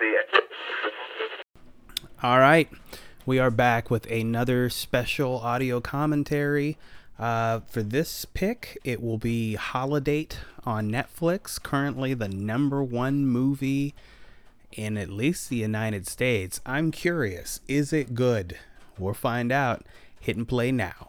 see. 0.00 0.16
All 2.22 2.38
right. 2.38 2.68
We 3.24 3.38
are 3.38 3.50
back 3.50 3.90
with 3.90 4.10
another 4.10 4.70
special 4.70 5.38
audio 5.38 5.80
commentary. 5.80 6.78
Uh, 7.18 7.60
for 7.66 7.82
this 7.82 8.24
pick, 8.24 8.78
it 8.84 9.02
will 9.02 9.18
be 9.18 9.54
Holidate 9.54 10.38
on 10.64 10.90
Netflix, 10.90 11.60
currently 11.60 12.14
the 12.14 12.28
number 12.28 12.82
one 12.82 13.26
movie 13.26 13.94
in 14.72 14.96
at 14.96 15.08
least 15.08 15.48
the 15.48 15.56
United 15.56 16.06
States. 16.06 16.60
I'm 16.66 16.90
curious, 16.90 17.60
is 17.66 17.92
it 17.92 18.14
good? 18.14 18.58
We'll 18.98 19.14
find 19.14 19.50
out. 19.50 19.84
Hit 20.20 20.36
and 20.36 20.46
play 20.46 20.72
now. 20.72 21.08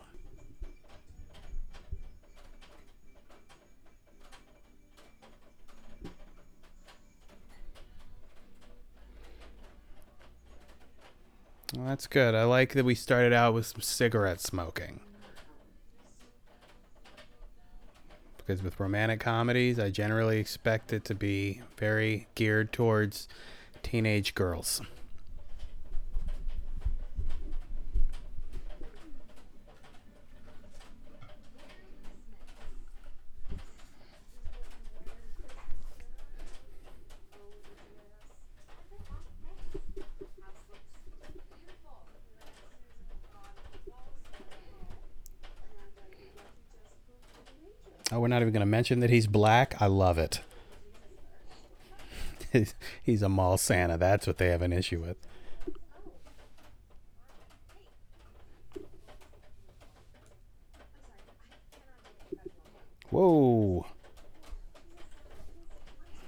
That's 11.88 12.08
good. 12.08 12.36
I 12.36 12.44
like 12.44 12.74
that 12.74 12.86
we 12.86 12.96
started 12.96 13.34
out 13.34 13.54
with 13.54 13.66
some 13.66 13.82
cigarette 13.82 14.42
smoking. 14.42 15.00
Because 18.38 18.62
with 18.62 18.80
romantic 18.80 19.20
comedies, 19.20 19.80
I 19.80 19.90
generally 19.90 20.40
expect 20.40 20.92
it 20.94 21.06
to 21.06 21.16
be 21.16 21.62
very 21.78 22.28
geared 22.36 22.72
towards 22.72 23.28
teenage 23.84 24.36
girls. 24.36 24.82
Oh, 48.12 48.22
we're 48.22 48.28
not 48.30 48.42
even 48.42 48.54
going 48.54 48.62
to 48.62 48.66
mention 48.66 49.02
that 49.02 49.10
he's 49.10 49.28
black. 49.28 49.76
I 49.82 49.88
love 49.88 50.18
it. 50.18 50.40
he's 53.04 53.22
a 53.22 53.30
mall 53.30 53.58
Santa. 53.58 53.98
That's 53.98 54.26
what 54.26 54.38
they 54.38 54.48
have 54.48 54.62
an 54.62 54.72
issue 54.72 55.02
with. 55.02 55.18
Whoa. 63.10 63.86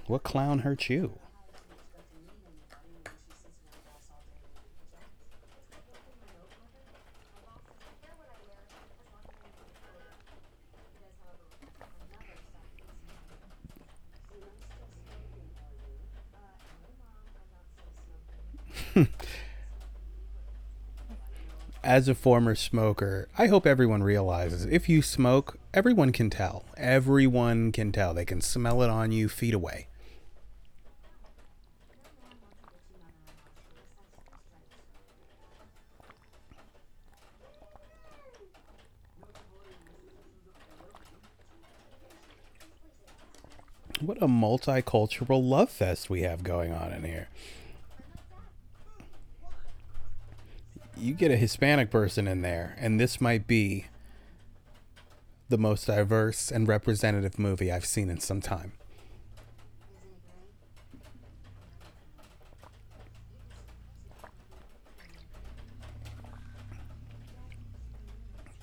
What 0.06 0.22
clown 0.22 0.60
hurt 0.60 0.90
you? 0.90 1.18
Hmm. 19.00 19.14
As 21.82 22.06
a 22.06 22.14
former 22.14 22.54
smoker, 22.54 23.28
I 23.38 23.46
hope 23.46 23.66
everyone 23.66 24.02
realizes 24.02 24.66
if 24.66 24.90
you 24.90 25.00
smoke, 25.00 25.58
everyone 25.72 26.12
can 26.12 26.28
tell. 26.28 26.66
Everyone 26.76 27.72
can 27.72 27.92
tell. 27.92 28.12
They 28.12 28.26
can 28.26 28.42
smell 28.42 28.82
it 28.82 28.90
on 28.90 29.12
you 29.12 29.30
feet 29.30 29.54
away. 29.54 29.86
What 44.00 44.18
a 44.22 44.28
multicultural 44.28 45.42
love 45.42 45.70
fest 45.70 46.10
we 46.10 46.22
have 46.22 46.42
going 46.42 46.74
on 46.74 46.92
in 46.92 47.04
here. 47.04 47.28
You 51.00 51.14
get 51.14 51.30
a 51.30 51.36
Hispanic 51.36 51.90
person 51.90 52.28
in 52.28 52.42
there, 52.42 52.76
and 52.78 53.00
this 53.00 53.20
might 53.20 53.46
be 53.46 53.86
the 55.48 55.58
most 55.58 55.86
diverse 55.86 56.50
and 56.50 56.68
representative 56.68 57.38
movie 57.38 57.72
I've 57.72 57.86
seen 57.86 58.10
in 58.10 58.20
some 58.20 58.40
time. 58.40 58.72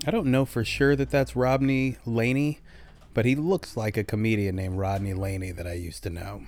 I 0.05 0.11
don't 0.11 0.27
know 0.27 0.45
for 0.45 0.63
sure 0.63 0.95
that 0.95 1.09
that's 1.09 1.35
Rodney 1.35 1.97
Laney, 2.05 2.59
but 3.13 3.25
he 3.25 3.35
looks 3.35 3.75
like 3.75 3.97
a 3.97 4.05
comedian 4.05 4.55
named 4.55 4.77
Rodney 4.77 5.13
Laney 5.13 5.51
that 5.51 5.67
I 5.67 5.73
used 5.73 6.03
to 6.03 6.09
know. 6.09 6.43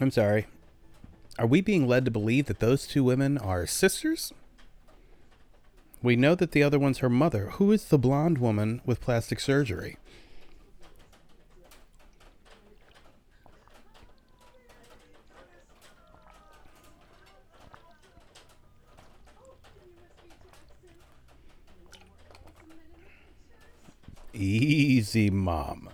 I'm 0.00 0.10
sorry. 0.10 0.46
Are 1.38 1.46
we 1.46 1.60
being 1.60 1.86
led 1.86 2.04
to 2.04 2.10
believe 2.10 2.46
that 2.46 2.60
those 2.60 2.86
two 2.86 3.04
women 3.04 3.38
are 3.38 3.66
sisters? 3.66 4.32
We 6.02 6.16
know 6.16 6.34
that 6.34 6.52
the 6.52 6.62
other 6.62 6.78
one's 6.78 6.98
her 6.98 7.08
mother. 7.08 7.50
Who 7.52 7.72
is 7.72 7.86
the 7.86 7.98
blonde 7.98 8.38
woman 8.38 8.82
with 8.84 9.00
plastic 9.00 9.40
surgery? 9.40 9.96
Easy, 24.34 25.30
mom. 25.30 25.93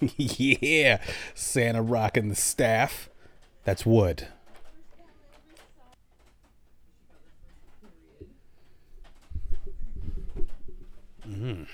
yeah, 0.16 1.00
Santa 1.34 1.82
rocking 1.82 2.28
the 2.28 2.34
staff. 2.34 3.08
That's 3.64 3.84
wood. 3.84 4.28
Mm. 11.28 11.66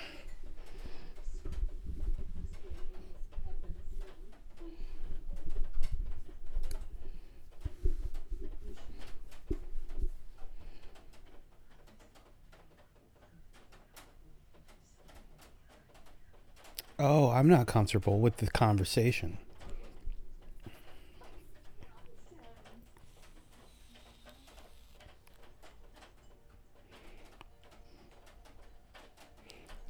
Oh, 16.98 17.30
I'm 17.30 17.48
not 17.48 17.66
comfortable 17.66 18.20
with 18.20 18.36
the 18.36 18.46
conversation. 18.46 19.38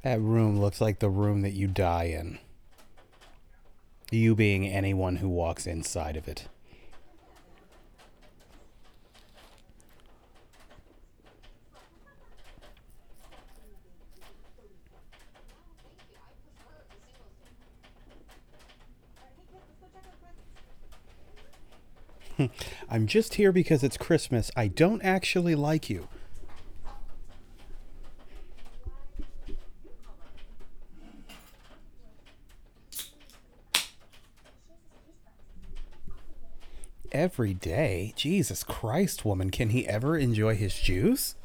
That 0.03 0.21
room 0.21 0.59
looks 0.59 0.81
like 0.81 0.99
the 0.99 1.09
room 1.09 1.41
that 1.41 1.53
you 1.53 1.67
die 1.67 2.05
in. 2.05 2.39
You 4.11 4.35
being 4.35 4.67
anyone 4.67 5.15
who 5.17 5.29
walks 5.29 5.65
inside 5.65 6.15
of 6.15 6.27
it. 6.27 6.47
I'm 22.89 23.07
just 23.07 23.35
here 23.35 23.51
because 23.51 23.83
it's 23.83 23.97
Christmas. 23.97 24.51
I 24.55 24.67
don't 24.67 25.01
actually 25.01 25.55
like 25.55 25.89
you. 25.89 26.07
Every 37.11 37.53
day? 37.53 38.13
Jesus 38.17 38.63
Christ, 38.63 39.23
woman, 39.23 39.49
can 39.49 39.69
he 39.69 39.87
ever 39.87 40.17
enjoy 40.17 40.55
his 40.55 40.75
juice? 40.75 41.35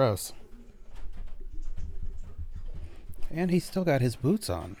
Gross. 0.00 0.32
And 3.30 3.50
he's 3.50 3.66
still 3.66 3.84
got 3.84 4.00
his 4.00 4.16
boots 4.16 4.48
on. 4.48 4.78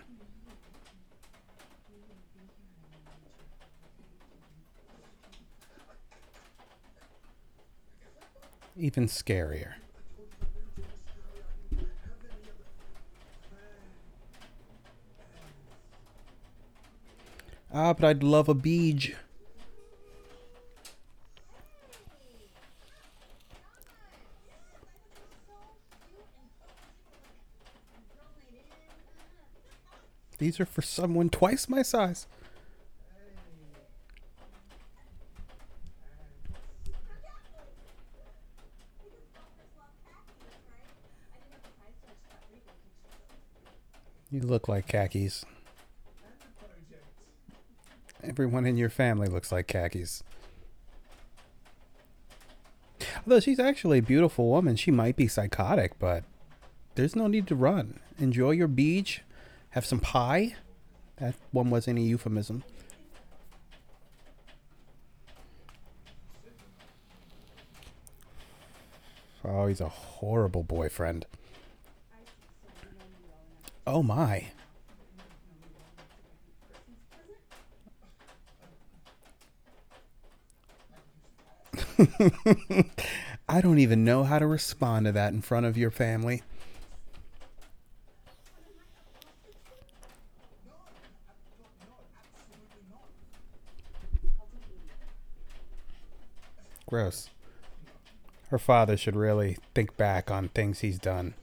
Even 8.78 9.08
scarier. 9.08 9.74
Ah, 17.70 17.92
but 17.92 18.04
I'd 18.04 18.22
love 18.22 18.48
a 18.48 18.54
beach. 18.54 19.14
These 30.40 30.58
are 30.58 30.64
for 30.64 30.80
someone 30.80 31.28
twice 31.28 31.68
my 31.68 31.82
size. 31.82 32.26
You 44.30 44.40
look 44.40 44.66
like 44.66 44.88
khakis. 44.88 45.44
Everyone 48.24 48.64
in 48.64 48.78
your 48.78 48.88
family 48.88 49.26
looks 49.26 49.52
like 49.52 49.66
khakis. 49.66 50.22
Although 53.26 53.40
she's 53.40 53.60
actually 53.60 53.98
a 53.98 54.02
beautiful 54.02 54.48
woman, 54.48 54.76
she 54.76 54.90
might 54.90 55.16
be 55.16 55.28
psychotic, 55.28 55.98
but 55.98 56.24
there's 56.94 57.14
no 57.14 57.26
need 57.26 57.46
to 57.48 57.54
run. 57.54 58.00
Enjoy 58.18 58.52
your 58.52 58.68
beach, 58.68 59.22
have 59.70 59.86
some 59.86 60.00
pie. 60.00 60.56
That 61.16 61.34
one 61.52 61.70
wasn't 61.70 61.98
a 61.98 62.02
euphemism. 62.02 62.64
Oh, 69.44 69.66
he's 69.66 69.80
a 69.80 69.88
horrible 69.88 70.62
boyfriend. 70.62 71.26
Oh 73.86 74.02
my. 74.02 74.48
I 83.48 83.60
don't 83.60 83.78
even 83.78 84.04
know 84.04 84.24
how 84.24 84.38
to 84.38 84.46
respond 84.46 85.06
to 85.06 85.12
that 85.12 85.32
in 85.32 85.40
front 85.42 85.66
of 85.66 85.76
your 85.76 85.90
family. 85.90 86.42
Gross. 96.90 97.30
Her 98.48 98.58
father 98.58 98.96
should 98.96 99.14
really 99.14 99.58
think 99.76 99.96
back 99.96 100.28
on 100.28 100.48
things 100.48 100.80
he's 100.80 100.98
done. 100.98 101.34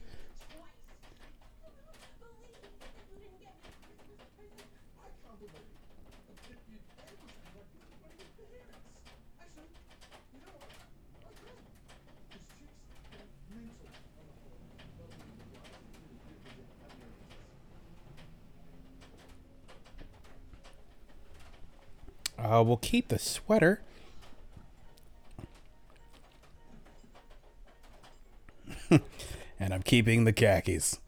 Uh, 22.38 22.62
we'll 22.62 22.76
keep 22.76 23.08
the 23.08 23.18
sweater. 23.18 23.80
And 29.68 29.74
I'm 29.74 29.82
keeping 29.82 30.24
the 30.24 30.32
khakis. 30.32 30.98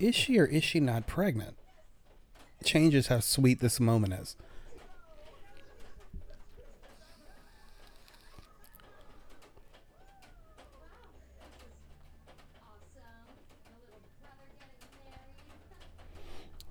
Is 0.00 0.14
she 0.14 0.38
or 0.38 0.46
is 0.46 0.64
she 0.64 0.80
not 0.80 1.06
pregnant? 1.06 1.56
It 2.58 2.66
changes 2.66 3.08
how 3.08 3.20
sweet 3.20 3.60
this 3.60 3.78
moment 3.78 4.14
is. 4.14 4.34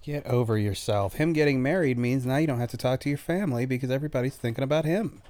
Get 0.01 0.25
over 0.25 0.57
yourself. 0.57 1.13
Him 1.13 1.33
getting 1.33 1.61
married 1.61 1.99
means 1.99 2.25
now 2.25 2.37
you 2.37 2.47
don't 2.47 2.59
have 2.59 2.71
to 2.71 2.77
talk 2.77 2.99
to 3.01 3.09
your 3.09 3.19
family 3.19 3.67
because 3.67 3.91
everybody's 3.91 4.35
thinking 4.35 4.63
about 4.63 4.85
him. 4.85 5.21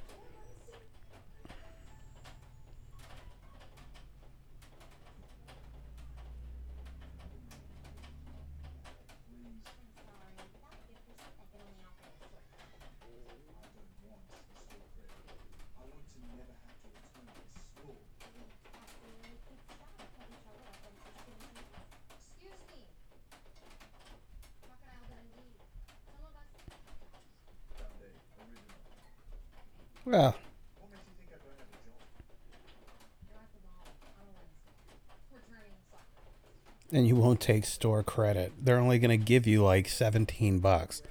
Well, 30.09 30.35
and 36.91 37.07
you 37.07 37.15
won't 37.15 37.38
take 37.53 37.65
store 37.65 38.03
credit. 38.03 38.53
They're 38.61 38.77
only 38.77 38.99
going 38.99 39.17
to 39.17 39.25
give 39.25 39.47
you 39.47 39.63
like 39.63 39.87
17 39.87 40.59
bucks. 40.59 41.01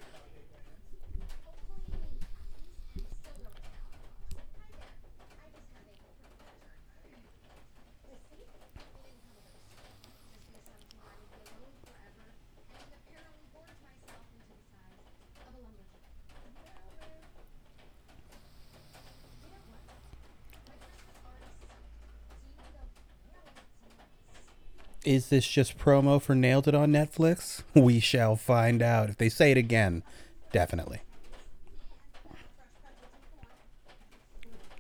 Is 25.09 25.31
this 25.31 25.49
just 25.49 25.79
promo 25.79 26.21
for 26.21 26.35
Nailed 26.35 26.69
It 26.69 26.75
on 26.75 26.93
Netflix? 26.93 27.63
We 27.75 27.99
shall 27.99 28.37
find 28.37 28.83
out. 28.83 29.09
If 29.09 29.17
they 29.17 29.31
say 29.31 29.51
it 29.51 29.57
again, 29.57 30.03
definitely. 30.53 31.01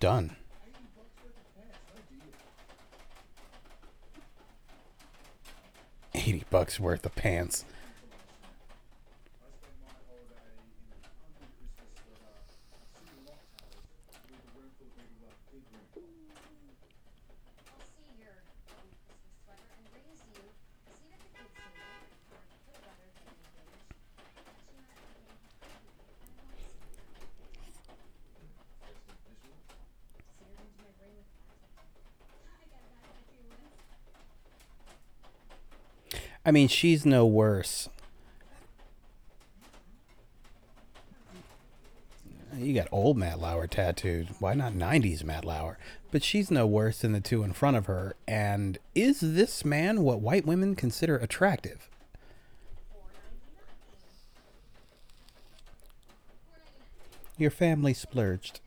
Done. 0.00 0.36
Eighty 6.14 6.44
bucks 6.50 6.78
worth 6.78 7.06
of 7.06 7.14
pants. 7.14 7.64
I 36.48 36.50
mean, 36.50 36.68
she's 36.68 37.04
no 37.04 37.26
worse. 37.26 37.90
You 42.56 42.72
got 42.72 42.88
old 42.90 43.18
Matt 43.18 43.38
Lauer 43.38 43.66
tattooed. 43.66 44.28
Why 44.38 44.54
not 44.54 44.72
90s 44.72 45.22
Matt 45.22 45.44
Lauer? 45.44 45.76
But 46.10 46.22
she's 46.22 46.50
no 46.50 46.66
worse 46.66 47.00
than 47.00 47.12
the 47.12 47.20
two 47.20 47.42
in 47.42 47.52
front 47.52 47.76
of 47.76 47.84
her. 47.84 48.16
And 48.26 48.78
is 48.94 49.20
this 49.20 49.62
man 49.62 50.00
what 50.00 50.22
white 50.22 50.46
women 50.46 50.74
consider 50.74 51.18
attractive? 51.18 51.90
Your 57.36 57.50
family 57.50 57.92
splurged. 57.92 58.60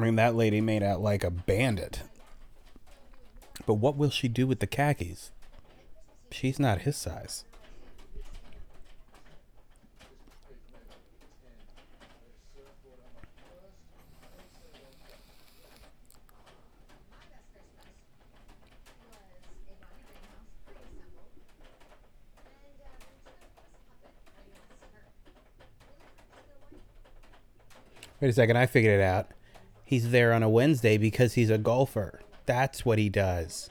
I 0.00 0.04
mean, 0.04 0.16
that 0.30 0.36
lady 0.36 0.60
made 0.60 0.80
out 0.80 1.02
like 1.02 1.24
a 1.24 1.30
bandit. 1.30 2.02
But 3.66 3.74
what 3.74 3.96
will 3.96 4.10
she 4.10 4.28
do 4.28 4.46
with 4.46 4.60
the 4.60 4.66
khakis? 4.68 5.32
She's 6.30 6.60
not 6.60 6.82
his 6.82 6.96
size. 6.96 7.44
Wait 28.20 28.28
a 28.28 28.32
second, 28.32 28.56
I 28.56 28.66
figured 28.66 29.00
it 29.00 29.02
out. 29.02 29.30
He's 29.90 30.12
there 30.12 30.32
on 30.32 30.44
a 30.44 30.48
Wednesday 30.48 30.98
because 30.98 31.34
he's 31.34 31.50
a 31.50 31.58
golfer. 31.58 32.20
That's 32.46 32.84
what 32.84 33.00
he 33.00 33.08
does. 33.08 33.70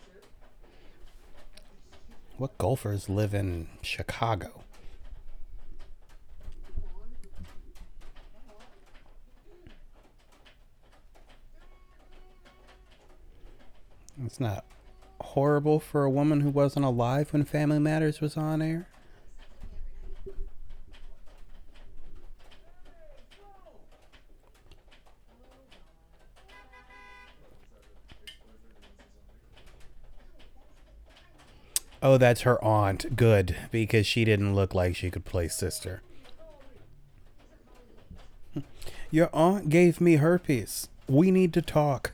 What 2.37 2.57
golfers 2.57 3.07
live 3.07 3.33
in 3.33 3.69
Chicago? 3.81 4.65
It's 14.25 14.41
not 14.41 14.65
horrible 15.21 15.79
for 15.79 16.03
a 16.03 16.09
woman 16.09 16.41
who 16.41 16.49
wasn't 16.49 16.83
alive 16.83 17.31
when 17.31 17.45
Family 17.45 17.79
Matters 17.79 18.19
was 18.19 18.35
on 18.35 18.61
air. 18.61 18.89
Oh, 32.01 32.17
that's 32.17 32.41
her 32.41 32.63
aunt. 32.63 33.15
Good, 33.15 33.55
because 33.71 34.07
she 34.07 34.23
didn't 34.23 34.55
look 34.55 34.73
like 34.73 34.95
she 34.95 35.11
could 35.11 35.25
play 35.25 35.49
sister. 35.49 36.01
Your 39.11 39.29
aunt 39.33 39.69
gave 39.69 39.99
me 39.99 40.15
herpes. 40.15 40.87
We 41.07 41.29
need 41.31 41.53
to 41.53 41.61
talk. 41.61 42.13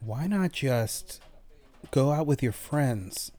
Why 0.00 0.26
not 0.46 0.52
just 0.52 1.20
go 1.90 2.12
out 2.12 2.24
with 2.24 2.40
your 2.40 2.52
friends? 2.52 3.32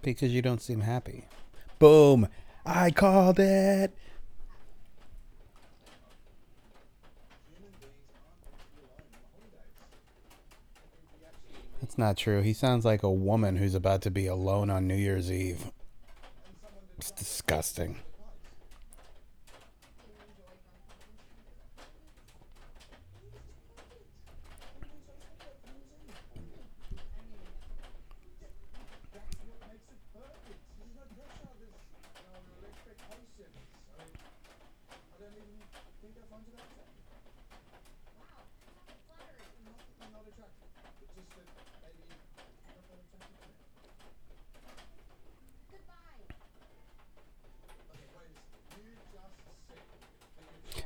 Because 0.00 0.30
you 0.32 0.42
don't 0.42 0.62
seem 0.62 0.82
happy. 0.82 1.26
Boom! 1.80 2.28
I 2.64 2.92
called 2.92 3.40
it! 3.40 3.92
That's 11.84 11.98
not 11.98 12.16
true. 12.16 12.40
He 12.40 12.54
sounds 12.54 12.86
like 12.86 13.02
a 13.02 13.10
woman 13.10 13.56
who's 13.56 13.74
about 13.74 14.00
to 14.02 14.10
be 14.10 14.26
alone 14.26 14.70
on 14.70 14.88
New 14.88 14.94
Year's 14.94 15.30
Eve. 15.30 15.70
It's 16.96 17.10
disgusting. 17.10 17.96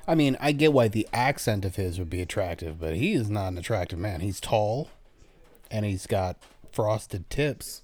I 0.08 0.14
mean, 0.14 0.38
I 0.40 0.52
get 0.52 0.72
why 0.72 0.88
the 0.88 1.06
accent 1.12 1.66
of 1.66 1.76
his 1.76 1.98
would 1.98 2.08
be 2.08 2.22
attractive, 2.22 2.80
but 2.80 2.96
he 2.96 3.12
is 3.12 3.28
not 3.28 3.48
an 3.48 3.58
attractive 3.58 3.98
man. 3.98 4.20
He's 4.20 4.40
tall 4.40 4.88
and 5.70 5.84
he's 5.84 6.06
got 6.06 6.38
frosted 6.72 7.28
tips. 7.28 7.82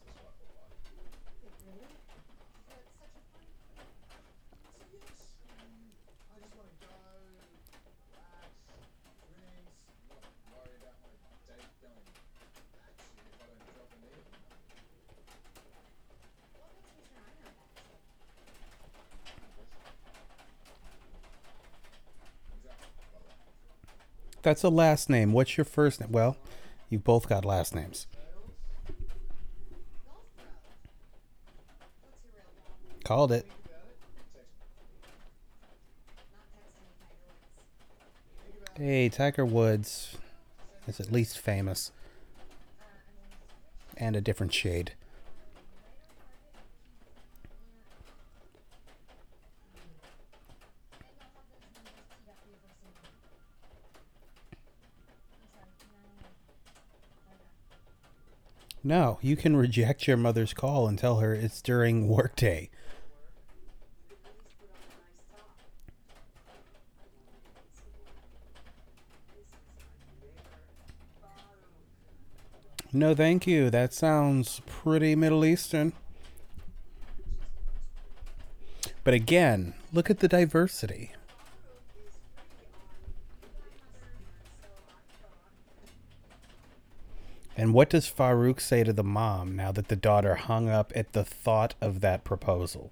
That's 24.44 24.62
a 24.62 24.68
last 24.68 25.08
name. 25.08 25.32
What's 25.32 25.56
your 25.56 25.64
first 25.64 26.02
name? 26.02 26.12
Well, 26.12 26.36
you've 26.90 27.02
both 27.02 27.30
got 27.30 27.46
last 27.46 27.74
names. 27.74 28.06
Called 33.04 33.32
it. 33.32 33.46
Hey, 38.76 39.08
Tiger 39.08 39.46
Woods 39.46 40.18
is 40.86 41.00
at 41.00 41.10
least 41.10 41.38
famous. 41.38 41.90
And 43.96 44.14
a 44.14 44.20
different 44.20 44.52
shade. 44.52 44.92
No, 58.86 59.18
you 59.22 59.34
can 59.34 59.56
reject 59.56 60.06
your 60.06 60.18
mother's 60.18 60.52
call 60.52 60.86
and 60.86 60.98
tell 60.98 61.20
her 61.20 61.34
it's 61.34 61.62
during 61.62 62.06
workday. 62.06 62.68
No, 72.92 73.14
thank 73.14 73.46
you. 73.46 73.70
That 73.70 73.94
sounds 73.94 74.60
pretty 74.66 75.16
Middle 75.16 75.46
Eastern. 75.46 75.94
But 79.02 79.14
again, 79.14 79.72
look 79.94 80.10
at 80.10 80.20
the 80.20 80.28
diversity. 80.28 81.10
And 87.56 87.72
what 87.72 87.90
does 87.90 88.10
Farouk 88.10 88.60
say 88.60 88.82
to 88.82 88.92
the 88.92 89.04
mom 89.04 89.54
now 89.54 89.70
that 89.72 89.88
the 89.88 89.96
daughter 89.96 90.34
hung 90.34 90.68
up 90.68 90.92
at 90.96 91.12
the 91.12 91.24
thought 91.24 91.74
of 91.80 92.00
that 92.00 92.24
proposal? 92.24 92.90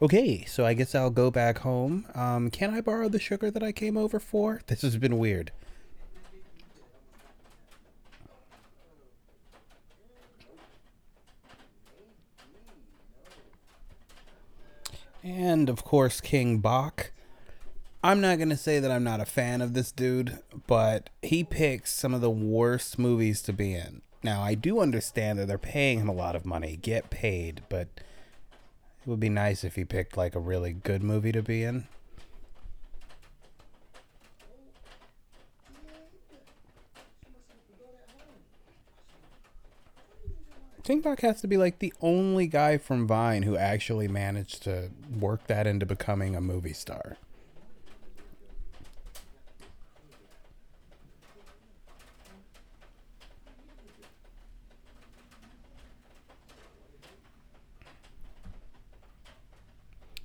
Okay, 0.00 0.44
so 0.44 0.64
I 0.64 0.74
guess 0.74 0.94
I'll 0.94 1.10
go 1.10 1.30
back 1.30 1.58
home. 1.58 2.06
Um, 2.14 2.50
can 2.50 2.72
I 2.72 2.80
borrow 2.80 3.08
the 3.08 3.20
sugar 3.20 3.50
that 3.50 3.62
I 3.62 3.72
came 3.72 3.96
over 3.96 4.18
for? 4.18 4.62
This 4.66 4.82
has 4.82 4.96
been 4.96 5.18
weird. 5.18 5.52
And 15.22 15.68
of 15.68 15.84
course, 15.84 16.20
King 16.20 16.58
Bach. 16.58 17.12
I'm 18.04 18.20
not 18.20 18.38
going 18.38 18.48
to 18.48 18.56
say 18.56 18.80
that 18.80 18.90
I'm 18.90 19.04
not 19.04 19.20
a 19.20 19.24
fan 19.24 19.60
of 19.60 19.74
this 19.74 19.92
dude, 19.92 20.40
but 20.66 21.08
he 21.22 21.44
picks 21.44 21.92
some 21.92 22.12
of 22.12 22.20
the 22.20 22.30
worst 22.30 22.98
movies 22.98 23.40
to 23.42 23.52
be 23.52 23.74
in. 23.74 24.02
Now, 24.24 24.42
I 24.42 24.54
do 24.54 24.80
understand 24.80 25.38
that 25.38 25.46
they're 25.46 25.56
paying 25.56 26.00
him 26.00 26.08
a 26.08 26.12
lot 26.12 26.34
of 26.34 26.44
money. 26.44 26.76
Get 26.76 27.10
paid, 27.10 27.62
but 27.68 27.86
it 27.96 29.06
would 29.06 29.20
be 29.20 29.28
nice 29.28 29.62
if 29.62 29.76
he 29.76 29.84
picked 29.84 30.16
like 30.16 30.34
a 30.34 30.40
really 30.40 30.72
good 30.72 31.04
movie 31.04 31.30
to 31.30 31.42
be 31.42 31.62
in. 31.62 31.86
Bach 41.02 41.20
has 41.20 41.40
to 41.40 41.46
be 41.46 41.56
like 41.56 41.78
the 41.78 41.94
only 42.02 42.46
guy 42.48 42.76
from 42.76 43.06
Vine 43.06 43.44
who 43.44 43.56
actually 43.56 44.08
managed 44.08 44.64
to 44.64 44.90
work 45.18 45.46
that 45.46 45.66
into 45.66 45.86
becoming 45.86 46.34
a 46.36 46.40
movie 46.40 46.72
star. 46.72 47.16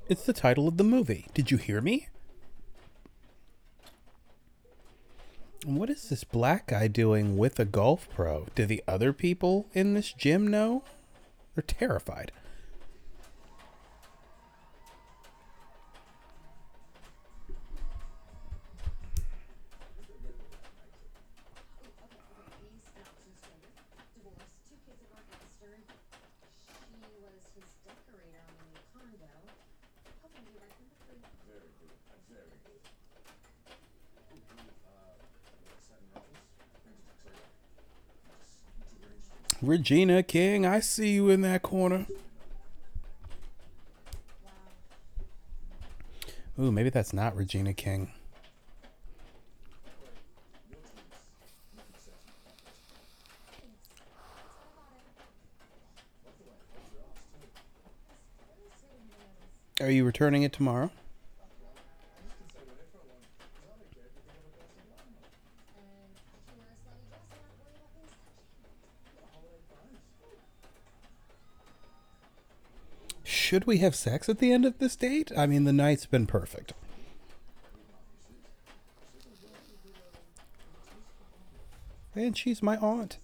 It's 0.10 0.26
the 0.26 0.32
title 0.32 0.70
of 0.70 0.78
the 0.78 0.86
movie. 0.86 1.26
Did 1.34 1.52
you 1.52 1.58
hear 1.58 1.82
me? 1.82 2.08
What 5.66 5.90
is 5.90 6.08
this 6.08 6.24
black 6.24 6.68
guy 6.68 6.88
doing 6.88 7.36
with 7.38 7.60
a 7.60 7.66
golf 7.66 8.08
pro? 8.16 8.46
Do 8.56 8.66
the 8.66 8.82
other 8.88 9.12
people 9.12 9.68
in 9.74 9.96
this 9.96 10.14
gym 10.14 10.48
know? 10.48 10.84
They're 11.56 11.62
terrified. 11.62 12.32
Regina 39.68 40.24
King, 40.24 40.66
I 40.66 40.80
see 40.80 41.10
you 41.10 41.30
in 41.30 41.42
that 41.42 41.62
corner. 41.62 42.08
Ooh, 46.58 46.72
maybe 46.72 46.90
that's 46.90 47.12
not 47.12 47.36
Regina 47.36 47.74
King. 47.74 48.10
Are 59.82 59.92
you 59.92 60.06
returning 60.06 60.44
it 60.44 60.54
tomorrow? 60.54 60.92
Should 73.48 73.66
we 73.66 73.78
have 73.78 73.96
sex 73.96 74.28
at 74.28 74.40
the 74.40 74.52
end 74.52 74.66
of 74.66 74.78
this 74.78 74.98
date? 74.98 75.32
I 75.38 75.46
mean, 75.46 75.64
the 75.64 75.72
night's 75.72 76.06
been 76.06 76.28
perfect. 76.28 76.74
And 82.14 82.38
she's 82.38 82.62
my 82.62 82.76
aunt. 82.76 83.20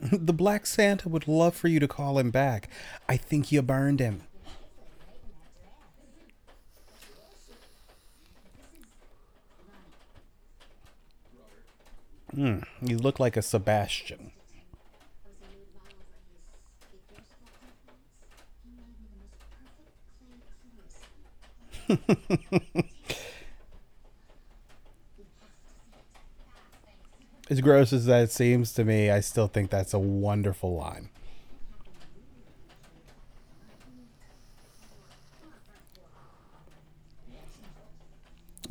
the 0.00 0.32
Black 0.32 0.66
Santa 0.66 1.08
would 1.08 1.26
love 1.26 1.56
for 1.56 1.66
you 1.66 1.80
to 1.80 1.88
call 1.88 2.20
him 2.20 2.30
back. 2.30 2.68
I 3.08 3.16
think 3.16 3.50
you 3.50 3.60
burned 3.60 3.98
him. 3.98 4.22
Hmm, 12.32 12.60
you 12.80 12.98
look 12.98 13.18
like 13.18 13.36
a 13.36 13.42
Sebastian. 13.42 14.30
as 27.50 27.60
gross 27.60 27.92
as 27.92 28.06
that 28.06 28.30
seems 28.30 28.72
to 28.74 28.84
me, 28.84 29.10
I 29.10 29.20
still 29.20 29.48
think 29.48 29.70
that's 29.70 29.92
a 29.94 29.98
wonderful 29.98 30.74
line. 30.76 31.10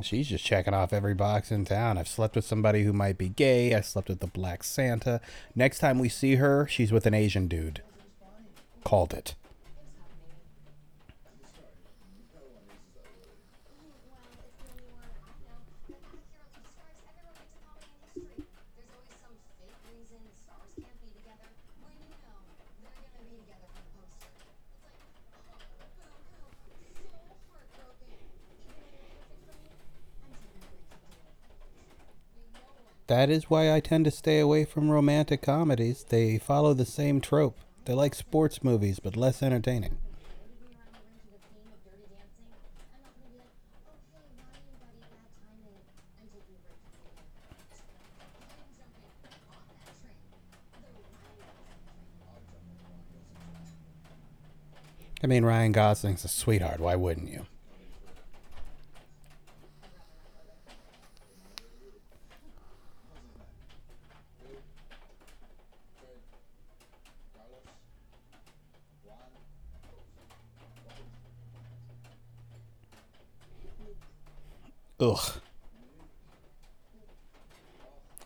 She's 0.01 0.27
just 0.27 0.43
checking 0.43 0.73
off 0.73 0.93
every 0.93 1.13
box 1.13 1.51
in 1.51 1.65
town. 1.65 1.97
I've 1.97 2.07
slept 2.07 2.35
with 2.35 2.45
somebody 2.45 2.83
who 2.83 2.93
might 2.93 3.17
be 3.17 3.29
gay. 3.29 3.75
I 3.75 3.81
slept 3.81 4.09
with 4.09 4.19
the 4.19 4.27
Black 4.27 4.63
Santa. 4.63 5.21
Next 5.55 5.79
time 5.79 5.99
we 5.99 6.09
see 6.09 6.35
her, 6.35 6.67
she's 6.67 6.91
with 6.91 7.05
an 7.05 7.13
Asian 7.13 7.47
dude. 7.47 7.83
Called 8.83 9.13
it. 9.13 9.35
That 33.11 33.29
is 33.29 33.49
why 33.49 33.75
I 33.75 33.81
tend 33.81 34.05
to 34.05 34.09
stay 34.09 34.39
away 34.39 34.63
from 34.63 34.89
romantic 34.89 35.41
comedies. 35.41 36.05
They 36.07 36.37
follow 36.37 36.73
the 36.73 36.85
same 36.85 37.19
trope. 37.19 37.57
They're 37.83 37.93
like 37.93 38.15
sports 38.15 38.63
movies, 38.63 39.01
but 39.01 39.17
less 39.17 39.43
entertaining. 39.43 39.97
I 55.21 55.27
mean, 55.27 55.43
Ryan 55.43 55.73
Gosling's 55.73 56.23
a 56.23 56.29
sweetheart. 56.29 56.79
Why 56.79 56.95
wouldn't 56.95 57.29
you? 57.29 57.45
Ugh. 75.01 75.19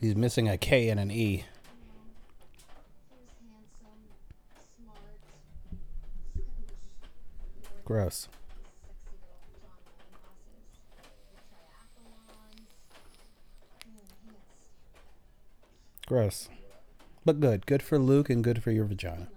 He's 0.02 0.14
missing 0.14 0.50
a 0.50 0.58
K 0.58 0.90
and 0.90 1.00
an 1.00 1.10
E. 1.10 1.46
Gross. 7.86 8.28
Gross. 16.08 16.50
But 17.24 17.40
good. 17.40 17.66
Good 17.66 17.82
for 17.82 17.98
Luke 17.98 18.30
and 18.30 18.44
good 18.44 18.62
for 18.62 18.72
your 18.72 18.84
vagina. 18.84 19.30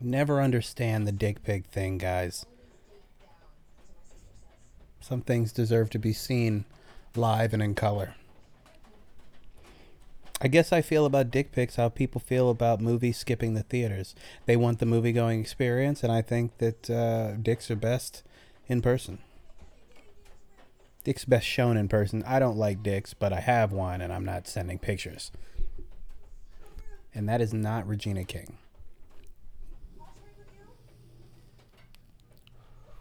Never 0.00 0.40
understand 0.40 1.06
the 1.06 1.12
dick 1.12 1.42
pic 1.42 1.66
thing, 1.66 1.98
guys. 1.98 2.46
Some 5.00 5.22
things 5.22 5.52
deserve 5.52 5.90
to 5.90 5.98
be 5.98 6.12
seen 6.12 6.64
live 7.16 7.52
and 7.52 7.62
in 7.62 7.74
color. 7.74 8.14
I 10.40 10.46
guess 10.46 10.72
I 10.72 10.82
feel 10.82 11.04
about 11.04 11.32
dick 11.32 11.50
pics 11.50 11.76
how 11.76 11.88
people 11.88 12.20
feel 12.20 12.48
about 12.48 12.80
movies 12.80 13.18
skipping 13.18 13.54
the 13.54 13.64
theaters. 13.64 14.14
They 14.46 14.56
want 14.56 14.78
the 14.78 14.86
movie 14.86 15.12
going 15.12 15.40
experience, 15.40 16.04
and 16.04 16.12
I 16.12 16.22
think 16.22 16.58
that 16.58 16.88
uh, 16.88 17.32
dicks 17.32 17.68
are 17.70 17.76
best 17.76 18.22
in 18.68 18.80
person. 18.80 19.18
Dick's 21.02 21.24
best 21.24 21.46
shown 21.46 21.76
in 21.76 21.88
person. 21.88 22.22
I 22.24 22.38
don't 22.38 22.56
like 22.56 22.84
dicks, 22.84 23.14
but 23.14 23.32
I 23.32 23.40
have 23.40 23.72
one, 23.72 24.00
and 24.00 24.12
I'm 24.12 24.24
not 24.24 24.46
sending 24.46 24.78
pictures. 24.78 25.32
And 27.12 27.28
that 27.28 27.40
is 27.40 27.52
not 27.52 27.88
Regina 27.88 28.22
King. 28.22 28.58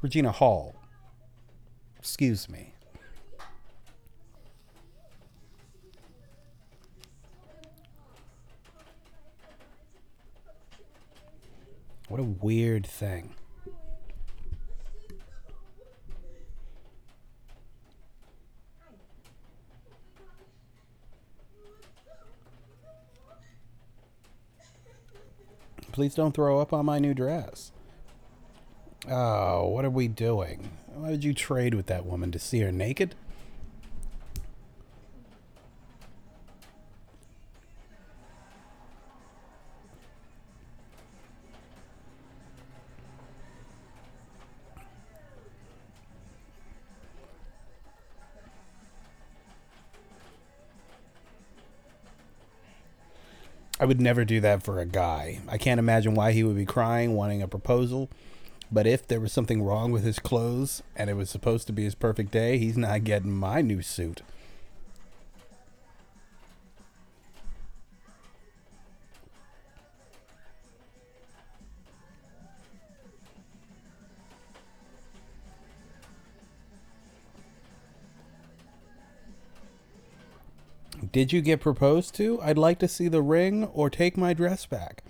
Regina 0.02 0.32
Hall. 0.32 0.76
Excuse 1.98 2.48
me. 2.48 2.74
What 12.08 12.20
a 12.20 12.24
weird 12.24 12.86
thing. 12.86 13.34
Please 25.92 26.14
don't 26.14 26.34
throw 26.34 26.60
up 26.60 26.74
on 26.74 26.86
my 26.86 27.00
new 27.00 27.16
dress. 27.16 27.72
Oh, 29.10 29.68
what 29.68 29.86
are 29.86 29.90
we 29.90 30.10
doing? 30.10 30.70
Why 30.88 31.12
did 31.12 31.24
you 31.24 31.34
trade 31.34 31.74
with 31.74 31.86
that 31.86 32.06
woman 32.06 32.32
to 32.34 32.40
see 32.40 32.60
her 32.60 32.72
naked? 32.74 33.16
I 53.80 53.86
would 53.86 54.02
never 54.02 54.26
do 54.26 54.42
that 54.42 54.64
for 54.64 54.80
a 54.80 54.86
guy. 54.86 55.40
I 55.48 55.58
can't 55.58 55.80
imagine 55.80 56.16
why 56.16 56.32
he 56.32 56.44
would 56.44 56.58
be 56.58 56.66
crying, 56.66 57.16
wanting 57.16 57.42
a 57.42 57.48
proposal. 57.48 58.10
But 58.72 58.86
if 58.86 59.08
there 59.08 59.20
was 59.20 59.32
something 59.32 59.64
wrong 59.64 59.92
with 59.92 60.04
his 60.04 60.20
clothes 60.20 60.84
and 60.96 61.10
it 61.10 61.16
was 61.16 61.30
supposed 61.30 61.68
to 61.68 61.74
be 61.74 61.84
his 61.84 61.96
perfect 61.96 62.32
day, 62.32 62.58
he's 62.58 62.78
not 62.78 63.04
getting 63.04 63.32
my 63.32 63.62
new 63.62 63.82
suit. 63.82 64.22
Did 81.12 81.32
you 81.32 81.42
get 81.42 81.62
proposed 81.62 82.16
to? 82.16 82.40
I'd 82.42 82.58
like 82.58 82.80
to 82.80 82.88
see 82.88 83.08
the 83.08 83.22
ring 83.22 83.64
or 83.66 83.90
take 83.90 84.18
my 84.18 84.34
dress 84.34 84.66
back. 84.66 85.04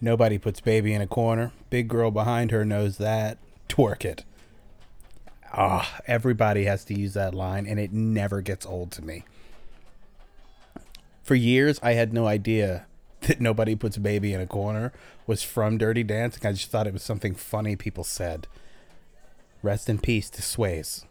Nobody 0.00 0.38
puts 0.38 0.60
baby 0.60 0.92
in 0.92 1.00
a 1.00 1.06
corner. 1.06 1.52
Big 1.70 1.88
girl 1.88 2.10
behind 2.10 2.50
her 2.50 2.64
knows 2.64 2.98
that. 2.98 3.38
Twerk 3.68 4.04
it. 4.04 4.24
Ah, 5.52 5.94
oh, 5.94 6.00
everybody 6.06 6.64
has 6.64 6.84
to 6.84 6.98
use 6.98 7.14
that 7.14 7.34
line, 7.34 7.66
and 7.66 7.80
it 7.80 7.92
never 7.92 8.42
gets 8.42 8.66
old 8.66 8.92
to 8.92 9.02
me. 9.02 9.24
For 11.22 11.34
years, 11.34 11.80
I 11.82 11.94
had 11.94 12.12
no 12.12 12.26
idea 12.26 12.86
that 13.22 13.40
nobody 13.40 13.74
puts 13.74 13.96
baby 13.96 14.32
in 14.32 14.40
a 14.40 14.46
corner 14.46 14.92
was 15.26 15.42
from 15.42 15.78
Dirty 15.78 16.02
Dancing. 16.02 16.46
I 16.46 16.52
just 16.52 16.70
thought 16.70 16.86
it 16.86 16.92
was 16.92 17.02
something 17.02 17.34
funny 17.34 17.74
people 17.74 18.04
said. 18.04 18.46
Rest 19.62 19.88
in 19.88 19.98
peace 19.98 20.30
to 20.30 20.42
Swayze. 20.42 21.04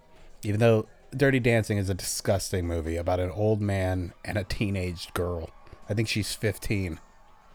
Even 0.44 0.60
though 0.60 0.88
Dirty 1.16 1.40
Dancing 1.40 1.78
is 1.78 1.90
a 1.90 1.94
disgusting 1.94 2.68
movie 2.68 2.98
about 2.98 3.20
an 3.20 3.32
old 3.32 3.62
man 3.62 4.14
and 4.24 4.38
a 4.38 4.44
teenaged 4.44 5.14
girl. 5.14 5.50
I 5.90 5.94
think 5.94 6.08
she's 6.08 6.34
15. 6.34 7.00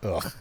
Ugh. 0.02 0.32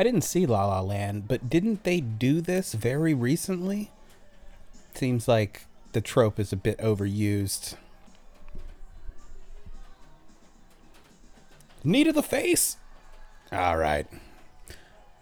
I 0.00 0.02
didn't 0.02 0.22
see 0.22 0.46
La 0.46 0.64
La 0.64 0.80
Land, 0.80 1.28
but 1.28 1.50
didn't 1.50 1.84
they 1.84 2.00
do 2.00 2.40
this 2.40 2.72
very 2.72 3.12
recently? 3.12 3.90
Seems 4.94 5.28
like 5.28 5.66
the 5.92 6.00
trope 6.00 6.40
is 6.40 6.54
a 6.54 6.56
bit 6.56 6.78
overused. 6.78 7.74
Knee 11.84 12.02
to 12.04 12.14
the 12.14 12.22
face. 12.22 12.78
All 13.52 13.76
right. 13.76 14.06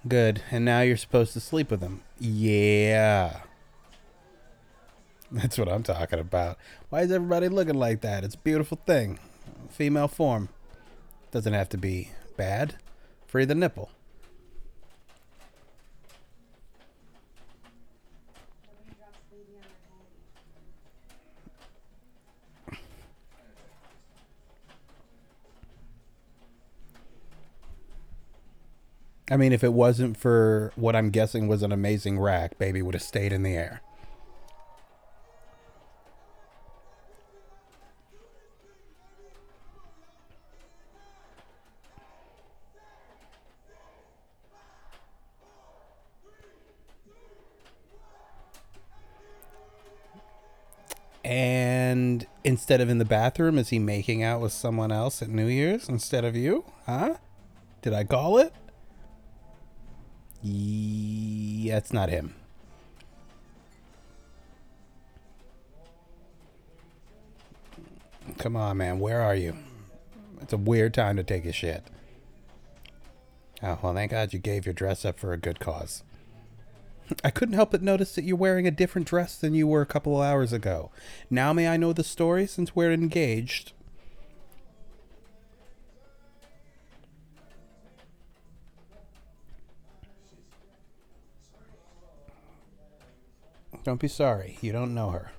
Good. 0.07 0.43
And 0.49 0.65
now 0.65 0.83
you're 0.83 0.97
supposed 0.97 1.33
to 1.33 1.41
sleep 1.41 1.73
with 1.73 1.81
him. 1.81 2.03
Yeah. 2.21 3.41
That's 5.33 5.59
what 5.59 5.69
I'm 5.69 5.83
talking 5.83 6.21
about. 6.21 6.57
Why 6.89 7.01
is 7.01 7.11
everybody 7.11 7.49
looking 7.49 7.75
like 7.75 8.03
that? 8.03 8.23
It's 8.23 8.37
a 8.37 8.39
beautiful 8.39 8.81
thing. 8.87 9.19
Female 9.71 10.07
form. 10.07 10.51
Doesn't 11.33 11.53
have 11.53 11.69
to 11.71 11.77
be 11.77 12.13
bad. 12.37 12.77
Free 13.27 13.45
the 13.45 13.57
nipple. 13.57 13.91
I 29.31 29.37
mean, 29.37 29.53
if 29.53 29.63
it 29.63 29.73
wasn't 29.75 30.17
for 30.17 30.73
what 30.75 30.97
I'm 30.97 31.11
guessing 31.11 31.49
was 31.49 31.63
an 31.63 31.71
amazing 31.73 32.19
rack, 32.19 32.57
baby 32.59 32.81
would 32.81 32.95
have 32.95 33.03
stayed 33.03 33.33
in 33.33 33.43
the 33.43 33.55
air. 33.55 33.83
And 51.23 52.27
instead 52.43 52.81
of 52.81 52.89
in 52.89 52.97
the 52.97 53.05
bathroom, 53.05 53.59
is 53.59 53.69
he 53.69 53.79
making 53.79 54.23
out 54.23 54.41
with 54.41 54.53
someone 54.53 54.91
else 54.91 55.21
at 55.21 55.29
New 55.29 55.47
Year's 55.47 55.87
instead 55.87 56.25
of 56.25 56.35
you? 56.35 56.65
Huh? 56.87 57.17
Did 57.83 57.93
I 57.93 58.05
call 58.05 58.39
it? 58.39 58.55
Yeah, 60.43 61.77
it's 61.77 61.93
not 61.93 62.11
him. 62.11 62.35
Come 68.39 68.57
on, 68.57 68.77
man. 68.77 69.01
Where 69.01 69.21
are 69.21 69.35
you? 69.35 69.57
It's 70.41 70.53
a 70.53 70.59
weird 70.59 70.95
time 70.95 71.17
to 71.17 71.25
take 71.25 71.45
a 71.45 71.53
shit. 71.53 71.85
Oh, 73.63 73.79
well, 73.83 73.95
thank 73.95 74.13
God 74.13 74.33
you 74.33 74.39
gave 74.39 74.65
your 74.67 74.73
dress 74.73 75.05
up 75.05 75.19
for 75.19 75.33
a 75.33 75.39
good 75.39 75.59
cause. 75.59 76.05
I 77.25 77.31
couldn't 77.31 77.55
help 77.55 77.73
but 77.73 77.83
notice 77.83 78.15
that 78.15 78.25
you're 78.25 78.37
wearing 78.37 78.67
a 78.67 78.71
different 78.71 79.09
dress 79.09 79.37
than 79.37 79.55
you 79.55 79.67
were 79.67 79.81
a 79.81 79.87
couple 79.87 80.17
of 80.21 80.29
hours 80.29 80.53
ago. 80.53 80.91
Now 81.31 81.53
may 81.53 81.67
I 81.67 81.77
know 81.77 81.93
the 81.93 82.05
story 82.05 82.47
since 82.47 82.77
we're 82.77 82.93
engaged? 82.93 83.73
Don't 93.85 94.01
be 94.01 94.09
sorry. 94.09 94.59
You 94.61 94.73
don't 94.73 94.95
know 94.95 95.11
her. 95.11 95.33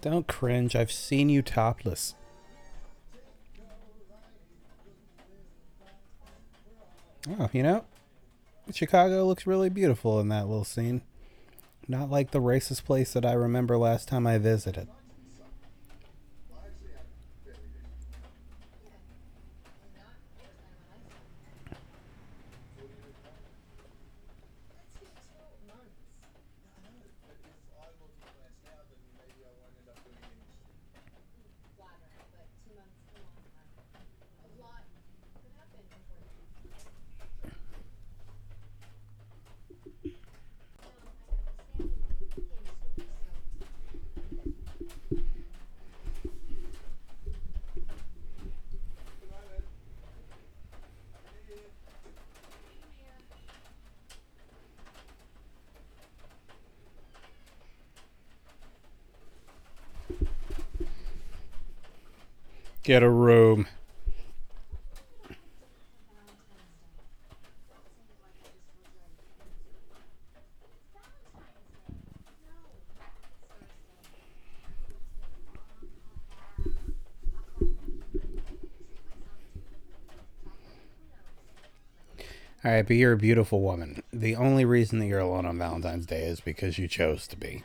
Don't 0.00 0.28
cringe. 0.28 0.76
I've 0.76 0.92
seen 0.92 1.28
you 1.28 1.42
topless. 1.42 2.14
Oh, 7.28 7.50
you 7.52 7.64
know, 7.64 7.84
Chicago 8.72 9.26
looks 9.26 9.48
really 9.48 9.68
beautiful 9.68 10.20
in 10.20 10.28
that 10.28 10.46
little 10.46 10.62
scene. 10.62 11.02
Not 11.88 12.08
like 12.08 12.30
the 12.30 12.40
racist 12.40 12.84
place 12.84 13.12
that 13.14 13.26
I 13.26 13.32
remember 13.32 13.76
last 13.76 14.06
time 14.06 14.26
I 14.28 14.38
visited. 14.38 14.86
Get 62.86 63.02
a 63.02 63.10
room. 63.10 63.66
All 82.64 82.70
right, 82.70 82.86
but 82.86 82.94
you're 82.94 83.10
a 83.10 83.16
beautiful 83.16 83.62
woman. 83.62 84.04
The 84.12 84.36
only 84.36 84.64
reason 84.64 85.00
that 85.00 85.06
you're 85.06 85.18
alone 85.18 85.44
on 85.44 85.58
Valentine's 85.58 86.06
Day 86.06 86.22
is 86.22 86.40
because 86.40 86.78
you 86.78 86.86
chose 86.86 87.26
to 87.26 87.36
be. 87.36 87.64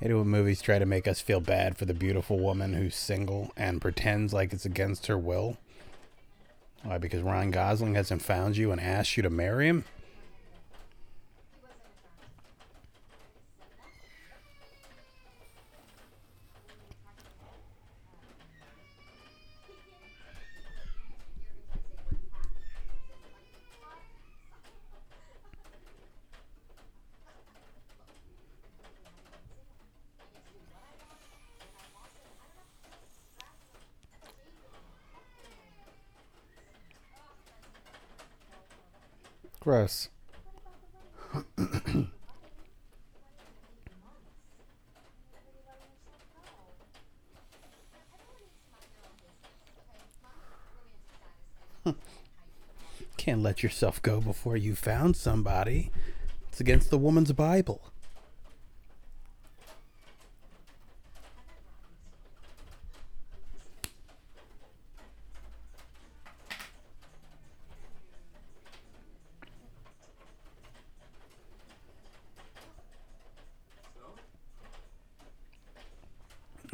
Hate 0.00 0.14
when 0.14 0.28
movies 0.28 0.62
try 0.62 0.78
to 0.78 0.86
make 0.86 1.06
us 1.06 1.20
feel 1.20 1.40
bad 1.40 1.76
for 1.76 1.84
the 1.84 1.92
beautiful 1.92 2.38
woman 2.38 2.72
who's 2.72 2.96
single 2.96 3.52
and 3.54 3.82
pretends 3.82 4.32
like 4.32 4.54
it's 4.54 4.64
against 4.64 5.08
her 5.08 5.18
will. 5.18 5.58
Why? 6.82 6.96
Because 6.96 7.20
Ryan 7.20 7.50
Gosling 7.50 7.96
hasn't 7.96 8.22
found 8.22 8.56
you 8.56 8.72
and 8.72 8.80
asked 8.80 9.18
you 9.18 9.22
to 9.22 9.28
marry 9.28 9.66
him? 9.68 9.84
Gross. 39.70 40.08
Can't 53.16 53.42
let 53.42 53.62
yourself 53.62 54.02
go 54.02 54.20
before 54.20 54.56
you 54.56 54.74
found 54.74 55.14
somebody. 55.16 55.92
It's 56.48 56.58
against 56.58 56.90
the 56.90 56.98
woman's 56.98 57.30
Bible. 57.30 57.92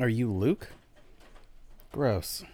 Are 0.06 0.08
you 0.08 0.32
Luke? 0.32 0.68
Gross. 1.90 2.44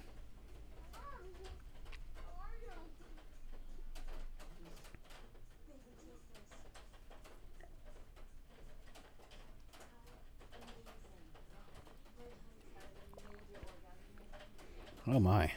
Oh 15.07 15.21
my. 15.21 15.53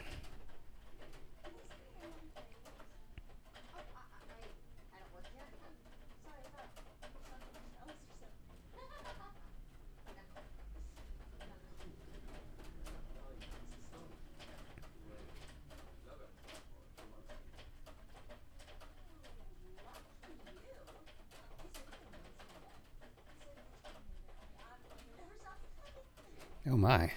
Oh 26.68 26.76
my. 26.76 27.10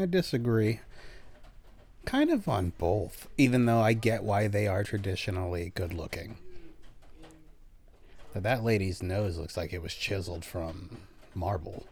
I 0.00 0.06
disagree. 0.06 0.78
Kind 2.04 2.30
of 2.30 2.48
on 2.48 2.72
both, 2.78 3.26
even 3.36 3.66
though 3.66 3.80
I 3.80 3.94
get 3.94 4.22
why 4.22 4.46
they 4.46 4.68
are 4.68 4.84
traditionally 4.84 5.72
good 5.74 5.92
looking. 5.92 6.38
But 8.32 8.44
that 8.44 8.62
lady's 8.62 9.02
nose 9.02 9.38
looks 9.38 9.56
like 9.56 9.72
it 9.72 9.82
was 9.82 9.94
chiseled 9.94 10.44
from 10.44 10.98
marble. 11.34 11.84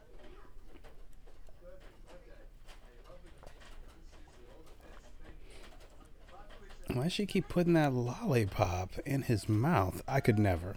Why 6.92 7.09
she 7.09 7.27
keep 7.27 7.49
putting 7.49 7.73
that 7.73 7.92
lollipop 7.92 9.01
in 9.05 9.23
his 9.23 9.49
mouth? 9.49 10.01
I 10.07 10.21
could 10.21 10.38
never. 10.38 10.77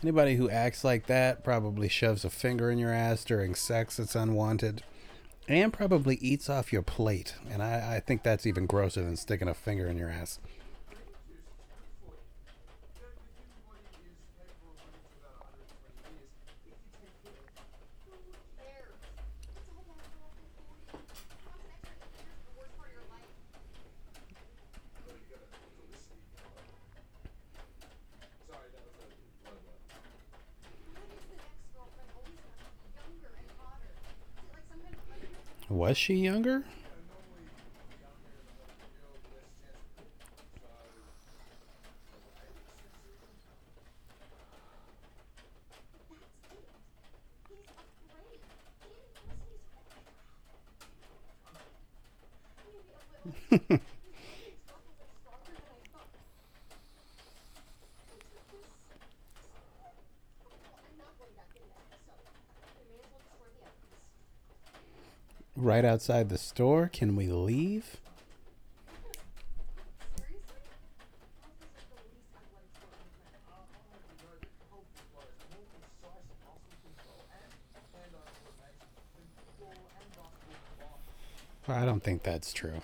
Anybody 0.00 0.36
who 0.36 0.48
acts 0.48 0.84
like 0.84 1.06
that 1.06 1.42
probably 1.42 1.88
shoves 1.88 2.24
a 2.24 2.30
finger 2.30 2.70
in 2.70 2.78
your 2.78 2.92
ass 2.92 3.24
during 3.24 3.56
sex 3.56 3.96
that's 3.96 4.14
unwanted 4.14 4.84
and 5.50 5.72
probably 5.72 6.16
eats 6.16 6.48
off 6.48 6.72
your 6.72 6.82
plate. 6.82 7.34
And 7.50 7.62
I, 7.62 7.96
I 7.96 8.00
think 8.00 8.22
that's 8.22 8.46
even 8.46 8.66
grosser 8.66 9.02
than 9.02 9.16
sticking 9.16 9.48
a 9.48 9.54
finger 9.54 9.86
in 9.86 9.98
your 9.98 10.10
ass. 10.10 10.38
Was 35.90 35.98
she 35.98 36.14
younger? 36.14 36.62
Right 65.56 65.84
outside 65.84 66.28
the 66.28 66.38
store. 66.38 66.88
Can 66.92 67.16
we 67.16 67.28
leave? 67.28 67.96
I 81.68 81.84
don't 81.84 82.02
think 82.02 82.24
that's 82.24 82.52
true. 82.52 82.80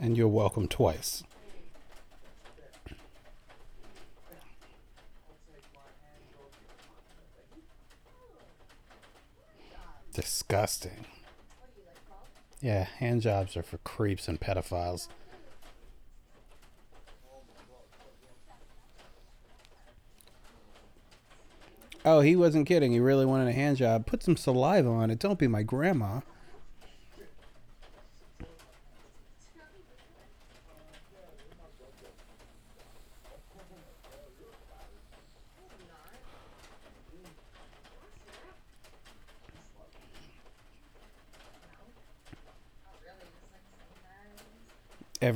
And 0.00 0.16
you're 0.16 0.26
twice. 1.02 1.22
Disgusting. 10.14 11.06
Yeah, 12.60 12.84
hand 12.84 13.22
jobs 13.22 13.56
are 13.56 13.62
for 13.62 13.78
creeps 13.78 14.28
and 14.28 14.38
pedophiles. 14.40 15.08
Oh, 22.04 22.20
he 22.20 22.36
wasn't 22.36 22.66
kidding. 22.66 22.92
He 22.92 23.00
really 23.00 23.24
wanted 23.24 23.48
a 23.48 23.52
hand 23.52 23.78
job. 23.78 24.06
Put 24.06 24.22
some 24.22 24.36
saliva 24.36 24.88
on 24.88 25.10
it. 25.10 25.18
Don't 25.18 25.38
be 25.38 25.48
my 25.48 25.62
grandma. 25.62 26.20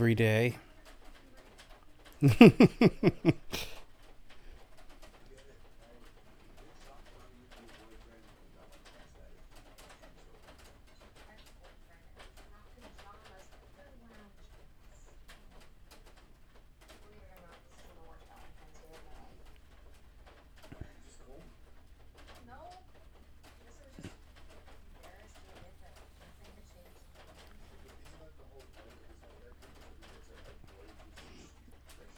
Every 0.06 0.14
day. 0.14 0.54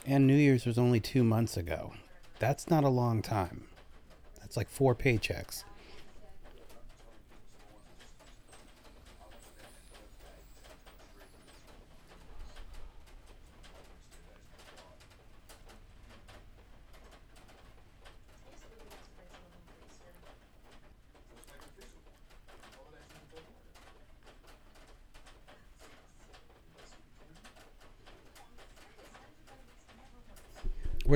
And 0.08 0.26
New 0.26 0.36
Year's 0.36 0.57
was 0.68 0.78
only 0.78 1.00
two 1.00 1.24
months 1.24 1.56
ago. 1.56 1.94
That's 2.38 2.68
not 2.68 2.84
a 2.84 2.88
long 2.88 3.22
time. 3.22 3.62
That's 4.38 4.56
like 4.56 4.68
four 4.68 4.94
paychecks. 4.94 5.64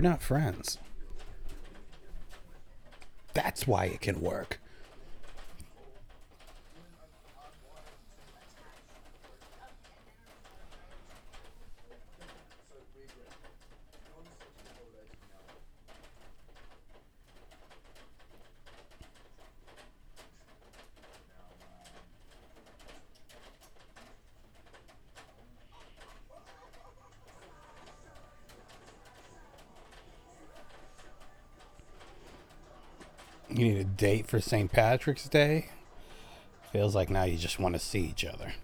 We're 0.02 0.08
not 0.08 0.20
friends. 0.20 0.78
That's 3.34 3.68
why 3.68 3.84
it 3.84 4.00
can 4.00 4.20
work. 4.20 4.58
You 33.54 33.66
need 33.66 33.78
a 33.78 33.84
date 33.84 34.26
for 34.26 34.40
St. 34.40 34.72
Patrick's 34.72 35.28
Day? 35.28 35.66
Feels 36.72 36.94
like 36.94 37.10
now 37.10 37.24
you 37.24 37.36
just 37.36 37.58
want 37.58 37.74
to 37.74 37.78
see 37.78 38.00
each 38.00 38.24
other. 38.24 38.54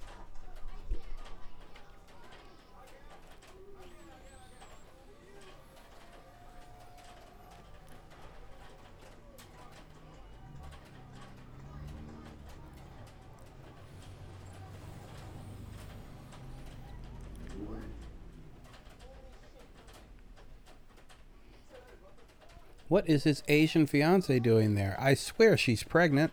What 22.98 23.08
is 23.08 23.22
his 23.22 23.44
Asian 23.46 23.86
fiance 23.86 24.40
doing 24.40 24.74
there? 24.74 24.96
I 24.98 25.14
swear 25.14 25.56
she's 25.56 25.84
pregnant. 25.84 26.32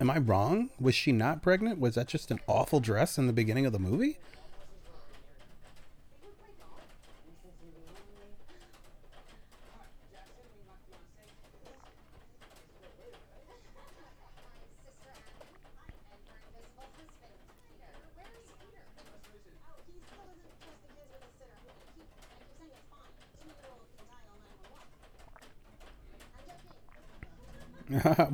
Am 0.00 0.08
I 0.08 0.16
wrong? 0.16 0.70
Was 0.80 0.94
she 0.94 1.12
not 1.12 1.42
pregnant? 1.42 1.78
Was 1.78 1.96
that 1.96 2.08
just 2.08 2.30
an 2.30 2.40
awful 2.46 2.80
dress 2.80 3.18
in 3.18 3.26
the 3.26 3.34
beginning 3.34 3.66
of 3.66 3.74
the 3.74 3.78
movie? 3.78 4.16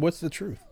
What's 0.04 0.20
the 0.20 0.28
truth? 0.28 0.62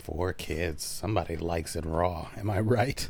Four 0.00 0.32
kids. 0.32 0.82
Somebody 0.82 1.36
likes 1.36 1.76
it 1.76 1.86
raw. 1.86 2.30
Am 2.36 2.50
I 2.50 2.58
right? 2.58 3.08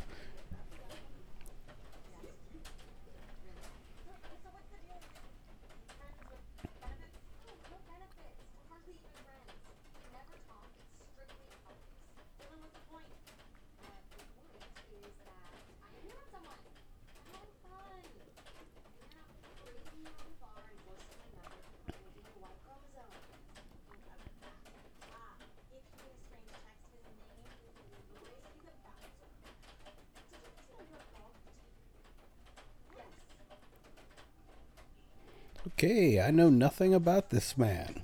Okay, 35.83 36.21
I 36.21 36.31
know 36.31 36.49
about 36.91 37.29
this 37.29 37.55
man. 37.55 38.01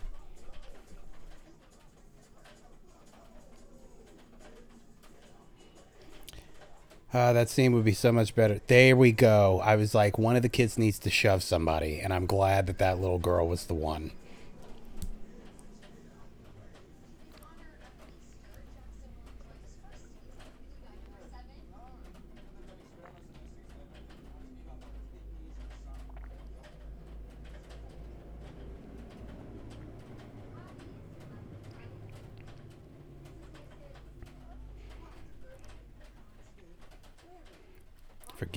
Uh, 7.12 7.34
that 7.34 7.50
scene 7.50 7.74
would 7.74 7.86
be 7.86 7.94
so 7.94 8.12
much 8.12 8.36
better. 8.36 8.62
There 8.68 8.96
we 8.96 9.12
go. 9.12 9.60
I 9.64 9.76
was 9.76 9.96
like, 9.96 10.20
one 10.20 10.36
of 10.36 10.44
the 10.44 10.50
kids 10.50 10.78
needs 10.78 11.00
to 11.00 11.10
shove 11.10 11.42
somebody, 11.42 12.00
and 12.00 12.14
I'm 12.14 12.28
glad 12.28 12.68
that 12.68 12.78
that 12.78 13.02
little 13.02 13.18
girl 13.18 13.48
was 13.48 13.66
the 13.66 13.74
one. 13.74 14.12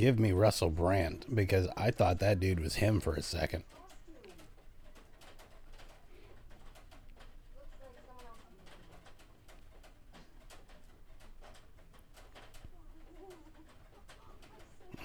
Forgive 0.03 0.19
me, 0.19 0.33
Russell 0.33 0.71
Brand, 0.71 1.27
because 1.33 1.69
I 1.77 1.93
thought 1.93 2.19
that 2.19 2.41
dude 2.41 2.59
was 2.59 2.75
him 2.75 2.99
for 2.99 3.15
a 3.15 3.23
second. 3.23 3.63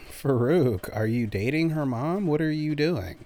Farouk, 0.10 0.90
are 0.98 1.06
you 1.06 1.28
dating 1.28 1.70
her 1.70 1.86
mom? 1.86 2.26
What 2.26 2.42
are 2.42 2.50
you 2.50 2.74
doing? 2.74 3.24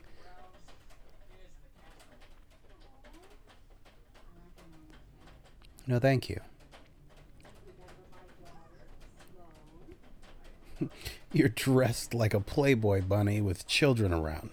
No, 5.88 6.00
thank 6.00 6.30
you. 6.30 6.42
You're 11.34 11.50
dressed 11.50 12.14
like 12.14 12.34
a 12.34 12.42
Playboy 12.42 13.04
bunny 13.04 13.40
with 13.40 13.66
children 13.66 14.12
around. 14.14 14.50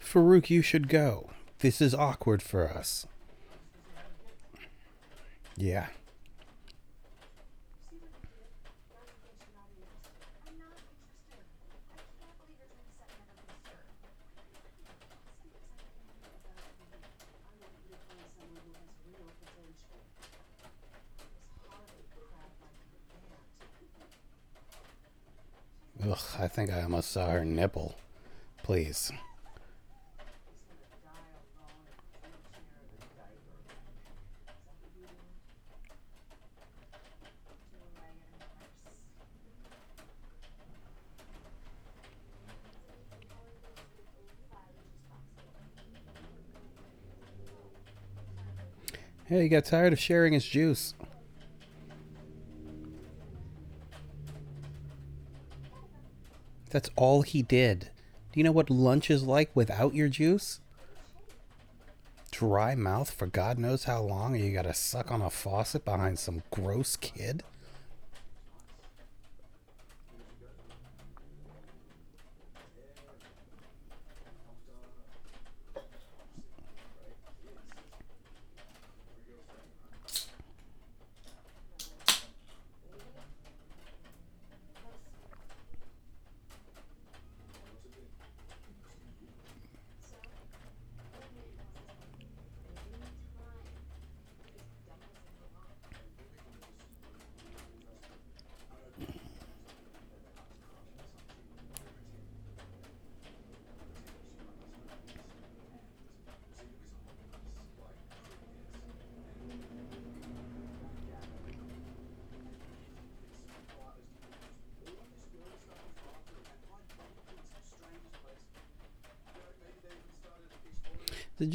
Farouk, 0.00 0.48
you 0.48 0.62
should 0.62 0.88
go. 0.88 1.28
This 1.58 1.80
is 1.80 1.94
awkward 1.94 2.42
for 2.42 2.68
us. 2.68 3.06
Yeah. 5.56 5.88
Ugh, 26.10 26.18
I 26.38 26.48
think 26.48 26.70
I 26.70 26.82
almost 26.82 27.10
saw 27.10 27.28
her 27.28 27.44
nipple. 27.44 27.94
Please. 28.62 29.12
Hey, 49.26 49.42
he 49.42 49.48
got 49.50 49.66
tired 49.66 49.92
of 49.92 49.98
sharing 49.98 50.32
his 50.32 50.46
juice. 50.46 50.94
That's 56.78 56.90
all 56.94 57.22
he 57.22 57.42
did. 57.42 57.90
Do 58.30 58.38
you 58.38 58.44
know 58.44 58.52
what 58.52 58.70
lunch 58.70 59.10
is 59.10 59.24
like 59.24 59.50
without 59.52 59.94
your 59.94 60.06
juice? 60.06 60.60
Dry 62.30 62.76
mouth 62.76 63.10
for 63.10 63.26
God 63.26 63.58
knows 63.58 63.82
how 63.82 64.00
long, 64.00 64.36
and 64.36 64.44
you 64.44 64.52
gotta 64.52 64.72
suck 64.72 65.10
on 65.10 65.20
a 65.20 65.28
faucet 65.28 65.84
behind 65.84 66.20
some 66.20 66.44
gross 66.52 66.94
kid? 66.94 67.42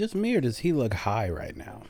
Just 0.04 0.16
me 0.16 0.36
or 0.36 0.41
does 0.41 0.58
he 0.58 0.74
look 0.74 0.93
high 0.93 1.30
right 1.30 1.56
now? 1.56 1.82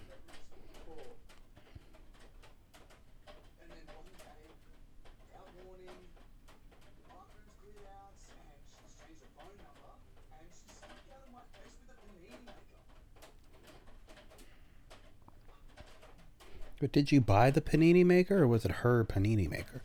But 16.80 16.92
did 16.92 17.12
you 17.12 17.20
buy 17.20 17.50
the 17.50 17.62
panini 17.62 18.06
maker 18.06 18.44
or 18.44 18.48
was 18.48 18.64
it 18.64 18.70
her 18.70 19.04
panini 19.04 19.50
maker? 19.50 19.82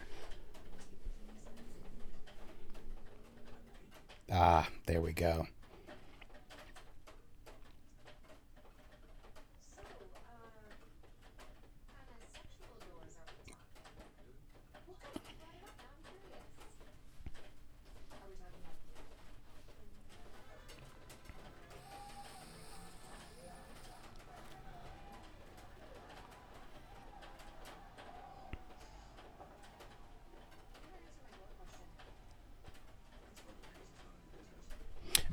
Ah, 4.31 4.69
there 4.85 5.01
we 5.01 5.15
go. 5.15 5.48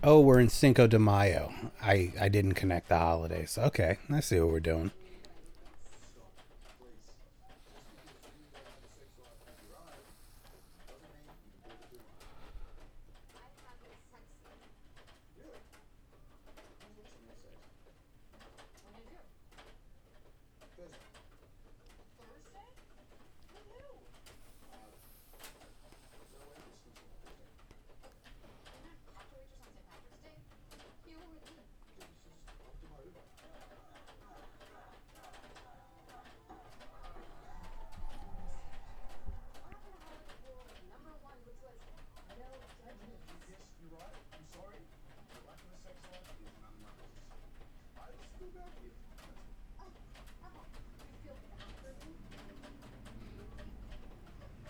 Oh, 0.08 0.20
we're 0.20 0.40
in 0.40 0.50
Cinco 0.50 0.86
de 0.86 1.00
Mayo. 1.00 1.52
I, 1.82 2.14
I 2.22 2.30
didn't 2.30 2.54
connect 2.54 2.90
the 2.90 3.00
holidays. 3.00 3.58
Okay, 3.58 3.98
I 4.12 4.20
see 4.20 4.40
what 4.40 4.52
we're 4.52 4.60
doing. 4.60 4.92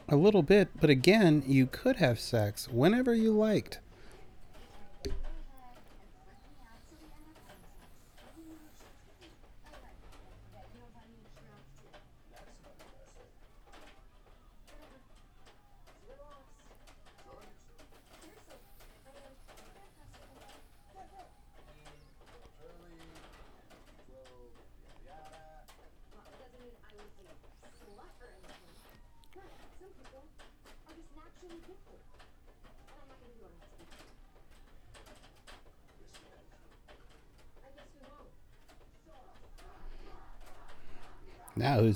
A 0.07 0.15
little 0.15 0.43
bit, 0.43 0.74
but 0.85 0.91
again, 0.91 1.41
you 1.47 1.65
could 1.65 1.95
have 1.95 2.19
sex 2.19 2.69
whenever 2.69 3.15
you 3.15 3.31
liked. 3.31 3.79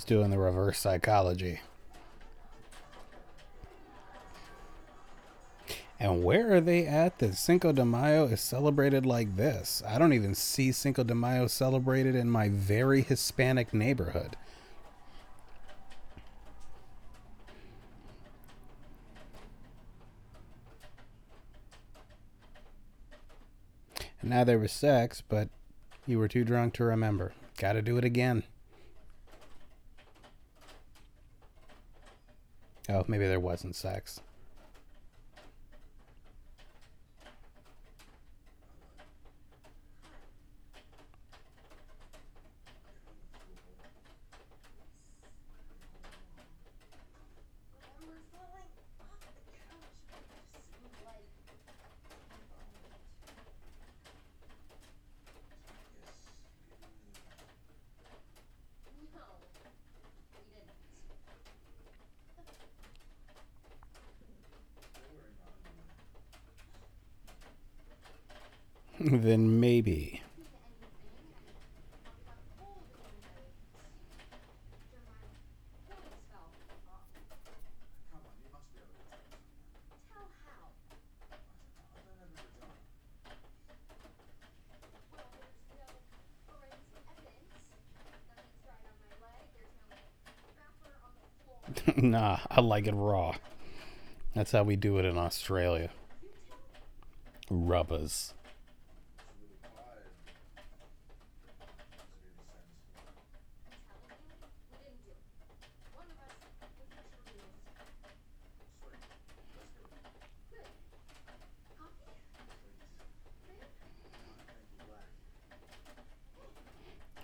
Doing 0.04 0.30
the 0.30 0.38
reverse 0.38 0.80
psychology? 0.80 1.62
And 6.00 6.24
where 6.24 6.54
are 6.54 6.62
they 6.62 6.86
at 6.86 7.20
that 7.20 7.36
Cinco 7.36 7.74
de 7.74 7.84
Mayo 7.84 8.26
is 8.26 8.40
celebrated 8.40 9.06
like 9.06 9.36
this? 9.36 9.84
I 9.86 10.00
don't 10.00 10.14
even 10.14 10.34
see 10.34 10.72
Cinco 10.72 11.04
de 11.04 11.14
Mayo 11.14 11.48
celebrated 11.48 12.16
in 12.16 12.30
my 12.30 12.48
very 12.48 13.02
Hispanic 13.02 13.74
neighborhood. 13.74 14.38
And 24.22 24.30
now 24.30 24.46
there 24.46 24.60
was 24.60 24.72
sex, 24.72 25.22
but 25.28 25.50
you 26.06 26.18
were 26.18 26.28
too 26.30 26.46
drunk 26.46 26.74
to 26.76 26.86
remember. 26.86 27.34
Gotta 27.58 27.82
do 27.82 27.98
it 27.98 28.06
again. 28.06 28.44
Oh, 32.90 33.06
maybe 33.08 33.28
there 33.28 33.40
wasn't 33.40 33.76
sex. 33.76 34.22
then 69.24 69.60
maybe. 69.62 70.22
nah, 91.96 92.40
I 92.50 92.62
like 92.62 92.88
it 92.88 92.94
raw. 92.94 93.36
That's 94.34 94.52
how 94.52 94.64
we 94.64 94.76
do 94.76 94.98
it 94.98 95.06
in 95.06 95.18
Australia. 95.18 95.90
Rubbers. 97.50 98.34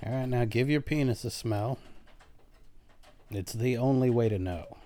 All 0.05 0.11
right, 0.13 0.29
give 0.45 0.69
your 0.69 0.81
penis 0.81 1.23
a 1.23 1.29
smell. 1.29 1.79
It's 3.29 3.53
the 3.53 3.77
only 3.77 4.09
way 4.09 4.29
to 4.29 4.39
know. 4.39 4.77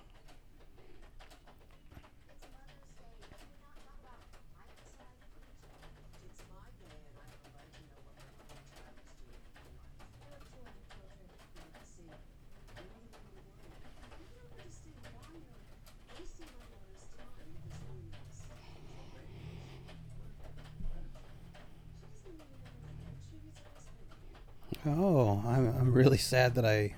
Oh, 24.86 25.42
I'm, 25.46 25.68
I'm 25.78 25.92
really 25.92 26.16
sad 26.30 26.54
that 26.54 26.64
I 26.64 26.94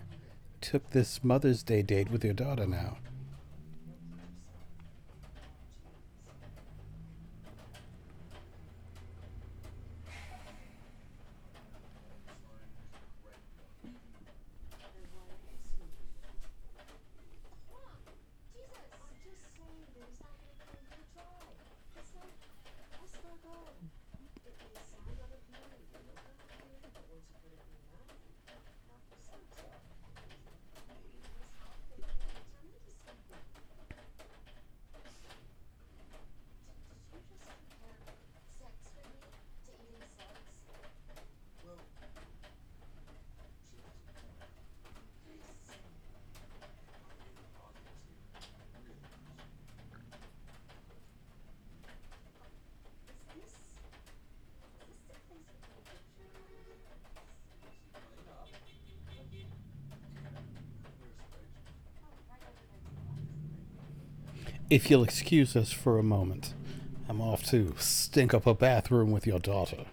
took 0.60 0.90
this 0.90 1.24
Mother's 1.24 1.62
Day 1.62 1.80
date 1.80 2.10
with 2.10 2.22
your 2.22 2.34
daughter 2.34 2.66
now. 2.66 2.98
If 64.72 64.90
you'll 64.90 65.04
excuse 65.04 65.54
us 65.54 65.70
for 65.70 65.98
a 65.98 66.02
moment, 66.02 66.54
I'm 67.06 67.20
off 67.20 67.44
to 67.50 67.74
stink 67.76 68.32
up 68.32 68.46
a 68.46 68.54
bathroom 68.54 69.10
with 69.10 69.26
your 69.26 69.38
daughter. 69.38 69.84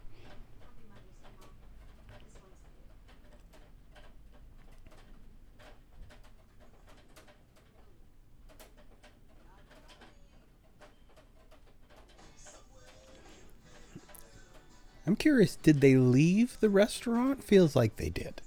I'm 15.05 15.17
curious, 15.17 15.57
did 15.57 15.81
they 15.81 15.97
leave 15.97 16.57
the 16.61 16.69
restaurant? 16.69 17.43
Feels 17.43 17.75
like 17.75 17.97
they 17.97 18.09
did. 18.09 18.41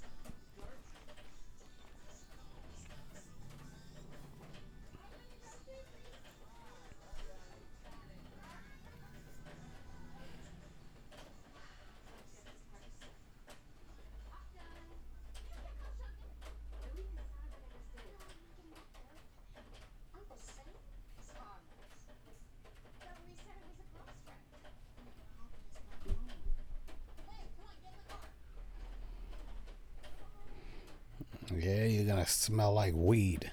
Gonna 32.13 32.27
smell 32.27 32.71
like 32.73 32.93
weed. 32.95 33.51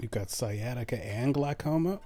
You've 0.00 0.10
got 0.10 0.28
sciatica 0.28 1.02
and 1.06 1.32
glaucoma? 1.32 2.00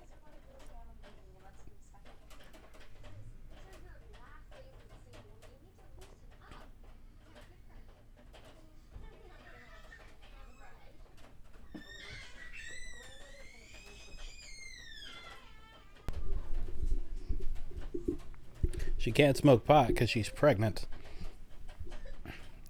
She 19.00 19.09
can't 19.20 19.36
smoke 19.36 19.66
pot 19.66 19.88
because 19.88 20.08
she's 20.08 20.30
pregnant. 20.30 20.86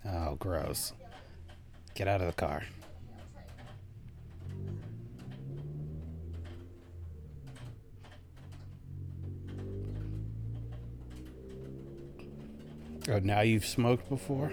Oh, 0.05 0.35
gross. 0.35 0.93
Get 1.95 2.09
out 2.09 2.21
of 2.21 2.27
the 2.27 2.33
car. 2.33 2.65
Oh, 13.09 13.21
now 13.21 13.43
you've 13.43 13.65
smoked 13.65 14.09
before? 14.09 14.51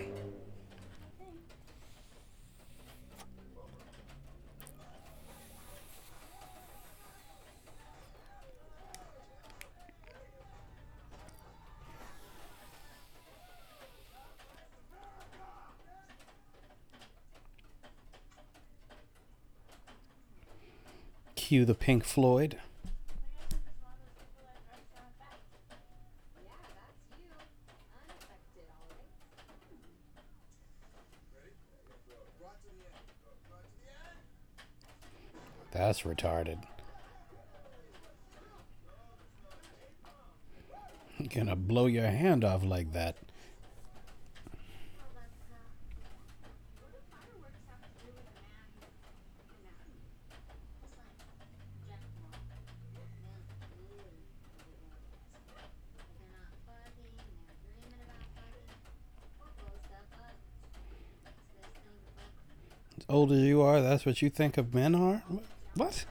Cue 21.57 21.65
the 21.65 21.73
Pink 21.73 22.03
Floyd. 22.03 22.59
That's 35.71 36.01
retarded. 36.03 36.59
You're 41.17 41.27
gonna 41.29 41.55
blow 41.55 41.87
your 41.87 42.05
hand 42.05 42.43
off 42.43 42.63
like 42.63 42.93
that. 42.93 43.15
That's 63.97 64.05
what 64.05 64.21
you 64.21 64.29
think 64.29 64.59
of 64.59 64.75
men 64.75 64.93
are? 64.93 65.23
What? 65.73 66.05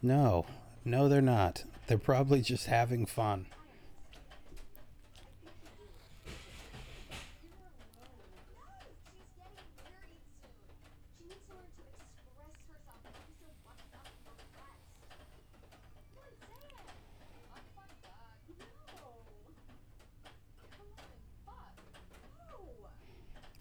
No. 0.00 0.46
No, 0.84 1.08
they're 1.08 1.20
not. 1.20 1.64
They're 1.88 1.98
probably 1.98 2.42
just 2.42 2.66
having 2.66 3.06
fun. 3.06 3.46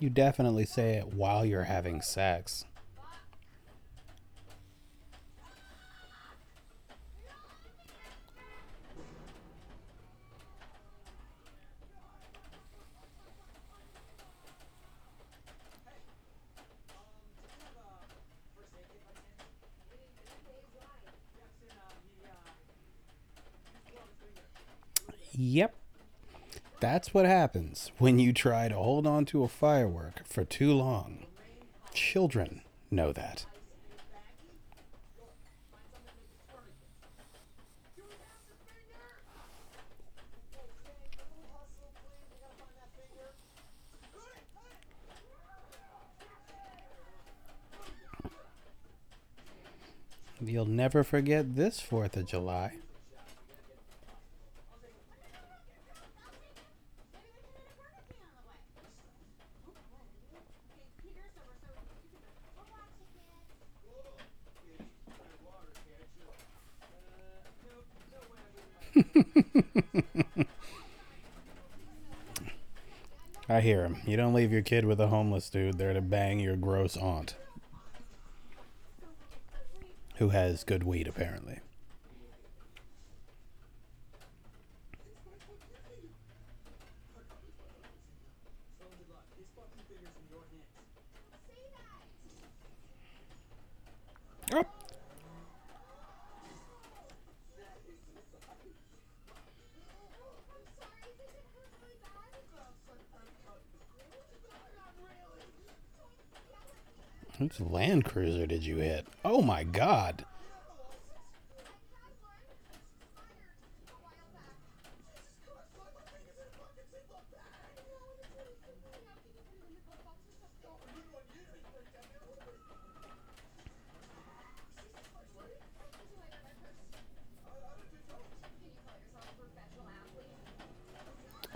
You 0.10 0.16
definitely 0.16 0.66
say 0.66 0.93
it 0.93 1.14
while 1.14 1.45
you're 1.45 1.66
having 1.66 2.01
sex. 2.01 2.66
That's 26.80 27.14
what 27.14 27.26
happens 27.26 27.92
when 27.98 28.20
you 28.20 28.32
try 28.32 28.70
to 28.70 28.76
hold 28.76 29.06
on 29.06 29.26
to 29.26 29.44
a 29.44 29.50
firework 29.50 30.26
for 30.26 30.46
too 30.46 30.74
long. 30.74 31.26
Children 31.94 32.62
know 32.90 33.12
that. 33.12 33.46
You'll 50.42 50.66
never 50.66 51.04
forget 51.04 51.58
this 51.58 51.82
4th 51.82 52.16
of 52.16 52.26
July. 52.26 52.76
I 73.60 73.62
hear 73.62 73.84
him. 73.84 73.97
You 74.07 74.16
don't 74.16 74.34
leave 74.34 74.53
your 74.53 74.62
kid 74.62 74.86
with 74.86 75.01
a 75.01 75.07
homeless 75.07 75.49
dude 75.49 75.78
there 75.78 75.91
to 75.91 75.99
bang 75.99 76.39
your 76.39 76.55
gross 76.55 76.95
aunt. 76.95 77.36
Who 80.16 80.30
has 80.30 80.64
good 80.64 80.84
weed, 80.86 81.10
apparently. 81.10 81.60
Oh. 94.53 94.64
Land 107.60 108.05
Cruiser 108.05 108.45
did 108.45 108.66
you 108.66 108.78
hit? 108.78 109.05
Oh 109.24 109.41
my 109.41 109.64
god. 109.64 110.26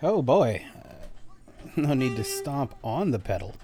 Oh 0.06 0.22
boy. 0.22 0.66
no 1.78 1.94
need 1.94 2.18
to 2.18 2.26
stomp 2.26 2.76
on 2.84 3.12
the 3.12 3.20
pedal. 3.20 3.56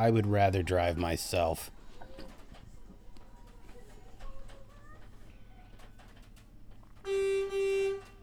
I 0.00 0.08
would 0.08 0.26
rather 0.26 0.62
drive 0.62 0.96
myself. 0.96 1.70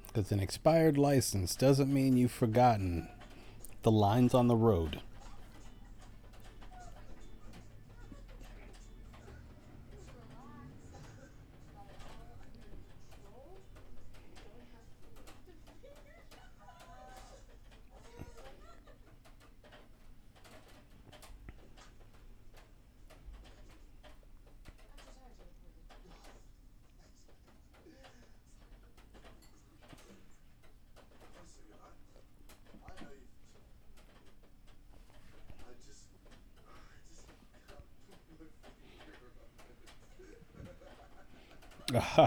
Because 0.07 0.31
an 0.31 0.39
expired 0.39 0.97
license 0.97 1.55
doesn't 1.55 1.93
mean 1.93 2.17
you've 2.17 2.31
forgotten 2.31 3.09
the 3.83 3.91
lines 3.91 4.33
on 4.33 4.47
the 4.47 4.55
road. 4.55 5.01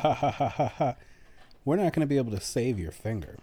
We're 1.65 1.77
not 1.77 1.93
going 1.93 2.01
to 2.01 2.07
be 2.07 2.17
able 2.17 2.33
to 2.33 2.41
save 2.41 2.79
your 2.79 2.93
finger. 2.93 3.37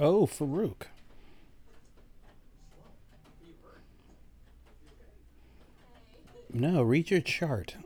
Oh, 0.00 0.26
Farouk. 0.28 0.86
No, 6.52 6.82
read 6.98 7.10
your 7.12 7.20
chart. 7.20 7.76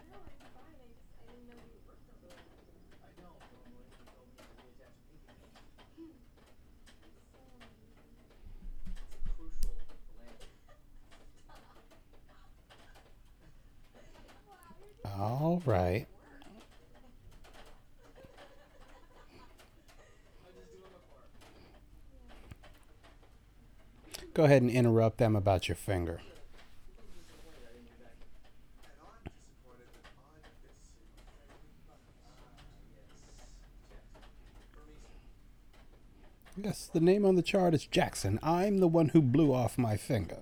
All 15.05 15.63
right. 15.67 16.07
Go 24.33 24.45
ahead 24.45 24.63
and 24.63 24.71
interrupt 24.71 25.19
them 25.19 25.37
about 25.37 25.69
your 25.69 25.77
finger. 25.77 26.21
Yes, 36.57 36.82
the 36.93 37.01
name 37.01 37.25
on 37.25 37.37
the 37.37 37.43
chart 37.43 37.75
is 37.75 37.87
Jackson. 37.87 38.39
I'm 38.43 38.79
the 38.79 38.89
one 38.89 39.09
who 39.11 39.23
blew 39.23 39.53
off 39.53 39.79
my 39.79 39.97
finger. 39.97 40.39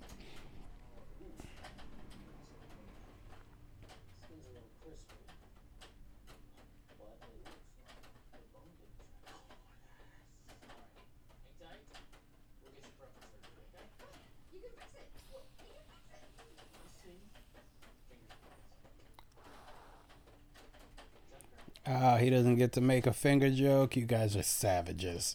Ah, 21.86 22.18
he 22.18 22.30
doesn't 22.30 22.56
get 22.56 22.72
to 22.72 22.80
make 22.80 23.06
a 23.06 23.12
finger 23.12 23.50
joke. 23.50 23.96
You 23.96 24.04
guys 24.04 24.36
are 24.36 24.42
savages. 24.42 25.34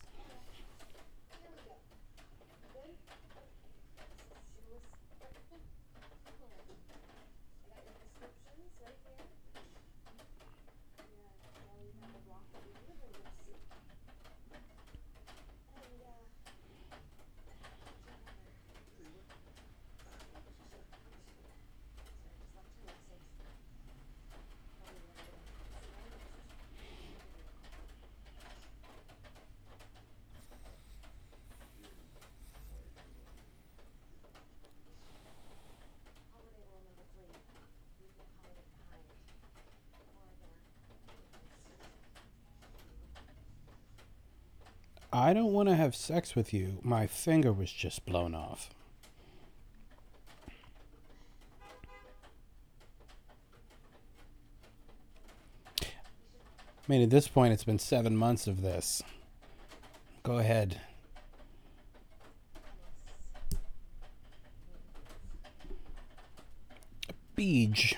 I 45.15 45.33
don't 45.33 45.53
want 45.53 45.69
to 45.69 45.75
have 45.75 45.95
sex 46.15 46.33
with 46.33 46.53
you. 46.53 46.77
My 46.81 47.07
finger 47.07 47.51
was 47.51 47.69
just 47.69 48.05
blown 48.05 48.33
off. 48.33 48.69
I 55.81 55.85
mean, 56.87 57.01
at 57.01 57.09
this 57.09 57.27
point, 57.27 57.51
it's 57.51 57.65
been 57.65 57.79
seven 57.79 58.15
months 58.15 58.47
of 58.47 58.61
this. 58.61 59.03
Go 60.23 60.37
ahead. 60.37 60.79
Beej. 67.35 67.97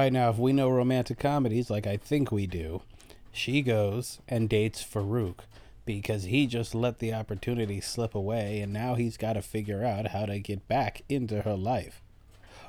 Right, 0.00 0.12
now 0.12 0.30
if 0.30 0.38
we 0.38 0.52
know 0.54 0.70
romantic 0.70 1.18
comedies 1.18 1.68
like 1.68 1.86
I 1.86 1.98
think 1.98 2.32
we 2.32 2.46
do, 2.46 2.82
she 3.32 3.60
goes 3.60 4.18
and 4.26 4.48
dates 4.48 4.82
Farouk 4.82 5.40
because 5.84 6.24
he 6.24 6.46
just 6.46 6.74
let 6.74 7.00
the 7.00 7.12
opportunity 7.12 7.82
slip 7.82 8.14
away 8.14 8.60
and 8.60 8.72
now 8.72 8.94
he's 8.94 9.18
got 9.18 9.34
to 9.34 9.42
figure 9.42 9.84
out 9.84 10.08
how 10.08 10.24
to 10.24 10.38
get 10.38 10.66
back 10.68 11.02
into 11.10 11.42
her 11.42 11.54
life. 11.54 12.00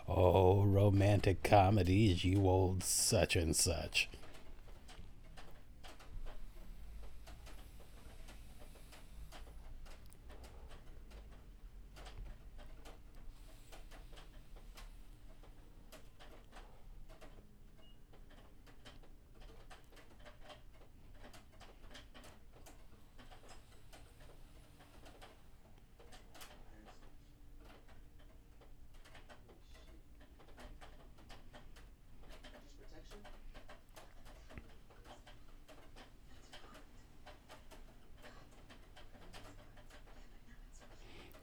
Oh, 0.09 0.63
romantic 0.63 1.41
comedies, 1.41 2.25
you 2.25 2.45
old 2.45 2.83
such 2.83 3.37
and 3.37 3.55
such. 3.55 4.09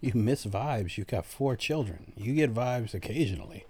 You 0.08 0.14
miss 0.14 0.46
vibes. 0.46 0.96
You've 0.96 1.06
got 1.06 1.26
four 1.26 1.54
children. 1.54 2.14
You 2.16 2.32
get 2.32 2.54
vibes 2.54 2.94
occasionally. 2.94 3.66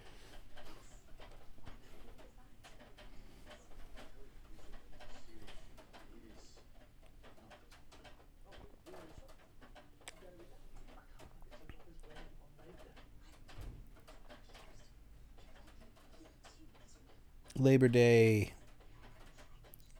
Labor 17.56 17.88
Day 17.88 18.52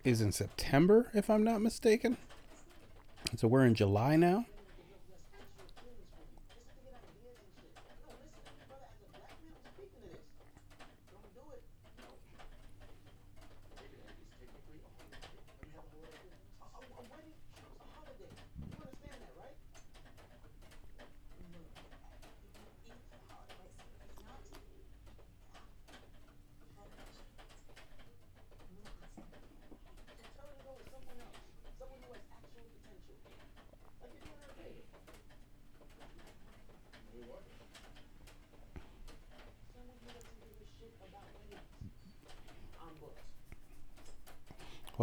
is 0.05 0.21
in 0.21 0.31
September, 0.31 1.11
if 1.15 1.29
I'm 1.29 1.43
not 1.43 1.61
mistaken. 1.61 2.17
So 3.37 3.49
we're 3.49 3.65
in 3.65 3.75
July 3.75 4.15
now. 4.15 4.47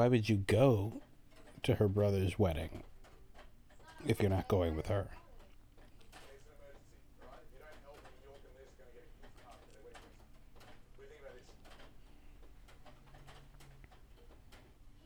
Why 0.05 0.09
would 0.09 0.29
you 0.29 0.35
go 0.35 1.01
to 1.63 1.73
her 1.73 1.87
brother's 1.87 2.37
wedding 2.37 2.83
if 4.05 4.21
you're 4.21 4.29
not 4.29 4.47
going 4.47 4.75
with 4.75 4.85
her? 4.85 5.07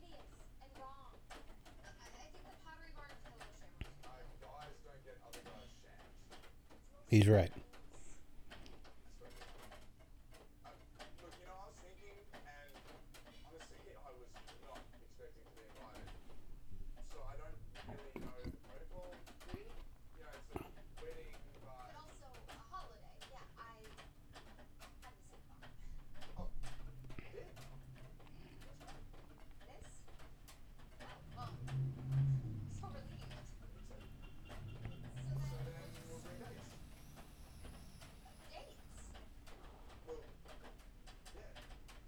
He's 0.02 0.12
and 0.60 0.70
wrong. 0.76 1.16
I, 1.80 1.88
I 1.88 2.08
think 2.20 2.36
the 2.36 2.52
Pottery 2.62 2.92
Barn 2.94 3.08
is 3.08 3.16
full 3.24 3.40
of 3.40 4.28
shambles. 5.80 6.36
He's 7.08 7.26
right. 7.26 7.50
Look, 11.22 11.32
you 11.40 11.46
know, 11.46 11.56
I 11.56 11.66
was 11.68 11.78
thinking, 11.80 12.16
and 12.36 12.72
honestly, 13.48 13.96
I 13.96 14.10
was 14.14 14.28
not 14.64 14.80
expecting 15.00 15.44
to 15.44 15.52
be 15.56 15.64
invited. 15.66 16.08
So 17.10 17.18
I 17.26 17.34
don't 17.40 17.58
really 17.90 18.14
know 18.22 18.36
the 18.44 18.52
protocol 18.64 19.10
here. 19.52 19.72
You 20.16 20.22
know, 20.22 20.32
it's 20.36 20.50
a 20.54 20.62
wedding, 21.02 21.34
but. 21.64 21.90
And 21.90 21.96
also 21.98 22.28
a 22.30 22.56
holiday. 22.70 23.10
Yeah, 23.30 23.42
I 23.58 23.74
had 23.74 23.90
the 23.90 24.00
same 25.00 25.18
thought. 25.26 25.50
Oh, 26.38 26.48
yeah. 27.34 27.50
This? 29.66 30.06
Oh, 31.36 31.50
well, 31.50 31.52
so 32.78 32.86
relieved. 32.94 33.34
So 33.50 33.74
then, 33.90 34.06
So 35.40 35.58
then 35.66 35.90
we'll 36.08 36.22
bring 36.22 36.38
dates. 36.40 36.70
dates. 38.50 38.78
Well, 40.06 40.22
yeah, 41.34 41.50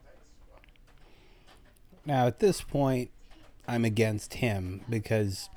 dates. 0.06 0.30
What? 0.48 0.62
Now, 2.06 2.26
at 2.26 2.31
this 2.42 2.60
point, 2.60 3.10
I'm 3.68 3.84
against 3.86 4.34
him 4.34 4.82
because 4.90 5.48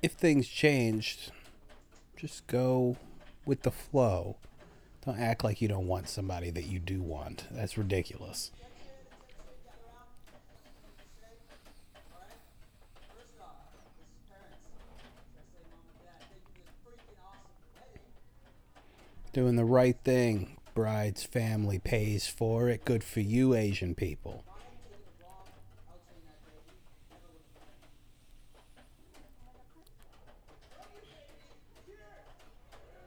if 0.00 0.12
things 0.12 0.46
changed, 0.46 1.32
just 2.16 2.46
go 2.46 2.96
with 3.44 3.62
the 3.62 3.72
flow. 3.72 4.36
Don't 5.04 5.18
act 5.18 5.42
like 5.42 5.60
you 5.60 5.66
don't 5.66 5.88
want 5.88 6.08
somebody 6.08 6.50
that 6.50 6.64
you 6.66 6.78
do 6.78 7.02
want. 7.02 7.44
That's 7.50 7.76
ridiculous. 7.76 8.52
Doing 19.32 19.56
the 19.56 19.64
right 19.64 19.96
thing. 20.04 20.56
Bride's 20.74 21.24
family 21.24 21.78
pays 21.78 22.28
for 22.28 22.68
it. 22.68 22.84
Good 22.84 23.02
for 23.02 23.20
you, 23.20 23.54
Asian 23.54 23.94
people. 23.94 24.44
Mine 24.46 24.56
taking 24.90 25.00
the 25.18 25.24
wrong 25.24 25.46
outside 25.88 26.18
that 26.26 26.42
baby. 26.46 26.66
Never 27.10 27.30
would 27.34 27.46
have 27.46 27.62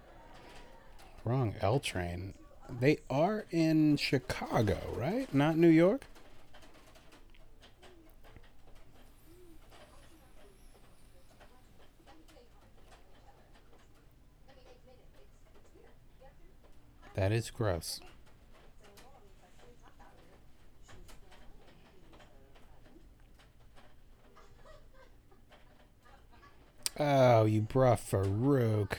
done 0.08 0.32
it. 0.32 1.13
Wrong 1.26 1.56
L 1.62 1.80
train. 1.80 2.34
They 2.70 2.98
are 3.10 3.46
in 3.52 3.98
Chicago, 3.98 4.80
right? 4.96 5.34
Not 5.34 5.58
New 5.58 5.70
York? 5.70 6.02
That 17.16 17.32
is 17.32 17.52
gross. 17.52 18.02
Oh, 27.00 27.46
you 27.46 27.62
brought 27.62 28.00
Farouk. 28.00 28.94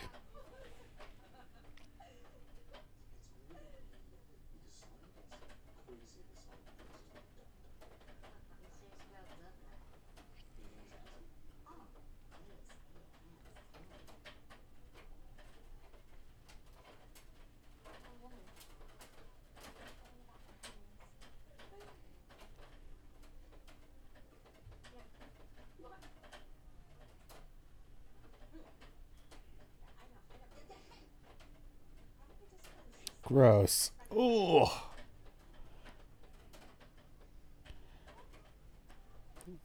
Gross. 33.65 33.91
Ooh. 34.15 34.67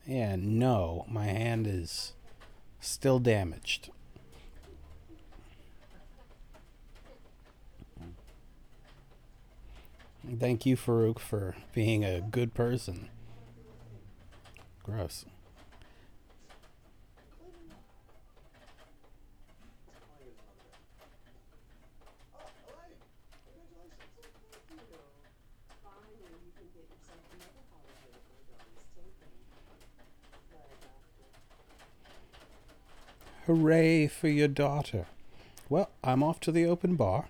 Yeah, 0.08 0.38
no. 0.40 1.06
My 1.10 1.26
hand 1.26 1.68
is 1.68 2.14
still 2.80 3.20
damaged. 3.20 3.90
Thank 10.40 10.66
you, 10.66 10.78
Farouk, 10.78 11.20
for 11.20 11.56
being 11.74 12.06
a 12.06 12.22
good 12.22 12.54
person. 12.54 13.10
Gross. 14.84 15.26
Oh, 22.36 22.46
Elaine! 22.70 22.94
Congratulations! 24.68 25.10
Finally, 25.84 26.30
you 26.46 26.52
can 26.56 26.68
get 26.76 26.86
yourself 26.94 27.24
another 27.34 27.64
holiday 27.74 28.12
at 28.14 28.24
my 28.30 28.40
daughter's 28.54 28.86
taking. 28.94 29.34
But, 30.52 30.78
uh, 30.86 31.00
Hooray 33.50 34.06
for 34.06 34.28
your 34.28 34.48
daughter. 34.48 35.08
Well, 35.70 35.90
I'm 36.04 36.22
off 36.22 36.40
to 36.42 36.52
the 36.52 36.68
open 36.68 36.96
bar. 36.96 37.30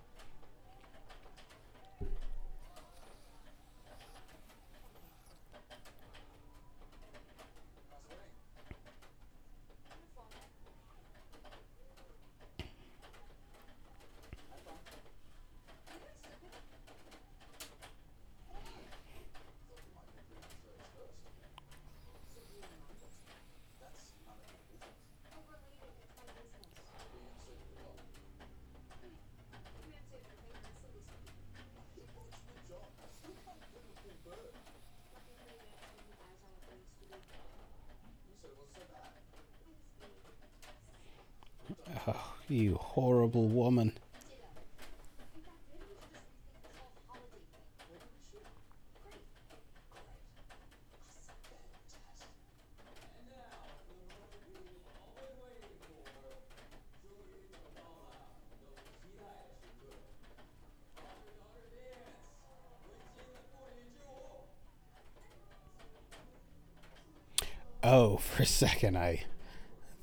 Oh, 67.92 68.18
for 68.18 68.44
a 68.44 68.46
second, 68.46 68.98
I 68.98 69.24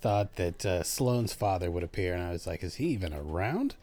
thought 0.01 0.35
that 0.37 0.67
uh, 0.67 0.83
Sloane's 0.83 1.33
father 1.33 1.71
would 1.71 1.85
appear, 1.85 2.15
and 2.15 2.23
I 2.23 2.33
was 2.33 2.47
like, 2.47 2.65
is 2.65 2.77
he 2.77 2.87
even 2.89 3.15
around? 3.15 3.77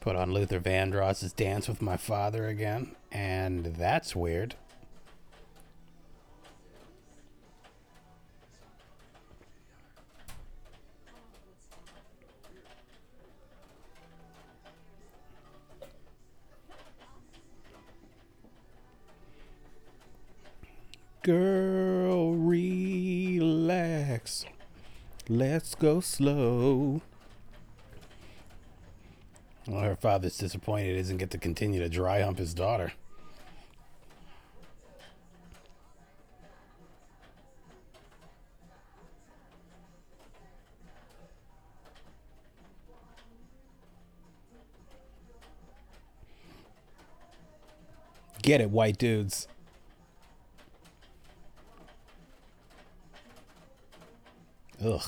Put 0.00 0.16
on 0.16 0.32
Luther 0.32 0.60
Vandross's 0.60 1.32
Dance 1.32 1.68
with 1.68 1.82
My 1.82 1.96
Father 1.96 2.46
again, 2.46 2.96
and 3.12 3.66
that's 3.66 4.16
weird. 4.16 4.54
Let's 25.74 25.82
go 25.82 25.98
slow. 25.98 27.02
Well, 29.66 29.80
her 29.80 29.96
father's 29.96 30.38
disappointed 30.38 30.92
he 30.92 30.96
doesn't 30.98 31.16
get 31.16 31.32
to 31.32 31.38
continue 31.38 31.80
to 31.80 31.88
dry 31.88 32.22
hump 32.22 32.38
his 32.38 32.54
daughter. 32.54 32.92
Get 48.42 48.60
it, 48.60 48.70
white 48.70 48.96
dudes. 48.96 49.48
Ugh. 54.80 55.02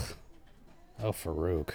Oh, 1.03 1.12
Farouk. 1.12 1.74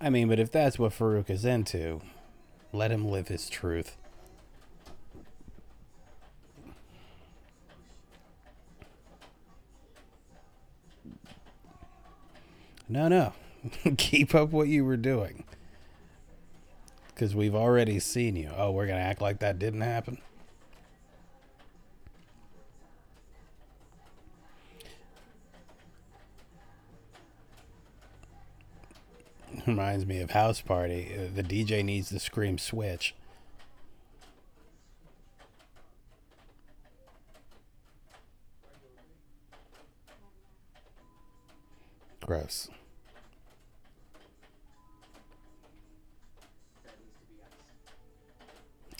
I 0.00 0.10
mean, 0.10 0.28
but 0.28 0.38
if 0.38 0.50
that's 0.50 0.78
what 0.78 0.92
Farouk 0.92 1.30
is 1.30 1.44
into, 1.44 2.00
let 2.72 2.90
him 2.90 3.08
live 3.08 3.28
his 3.28 3.48
truth. 3.48 3.96
No, 12.88 13.08
no. 13.08 13.32
Keep 13.96 14.34
up 14.34 14.50
what 14.50 14.68
you 14.68 14.84
were 14.84 14.96
doing. 14.96 15.44
Because 17.08 17.34
we've 17.34 17.54
already 17.54 17.98
seen 17.98 18.36
you. 18.36 18.50
Oh, 18.56 18.72
we're 18.72 18.86
going 18.86 18.98
to 18.98 19.04
act 19.04 19.20
like 19.22 19.38
that 19.38 19.58
didn't 19.58 19.80
happen? 19.80 20.18
Reminds 29.66 30.06
me 30.06 30.20
of 30.20 30.30
House 30.30 30.60
Party. 30.60 31.10
Uh, 31.14 31.28
The 31.34 31.42
DJ 31.42 31.84
needs 31.84 32.08
to 32.10 32.18
scream 32.18 32.58
switch. 32.58 33.14
Gross. 42.20 42.68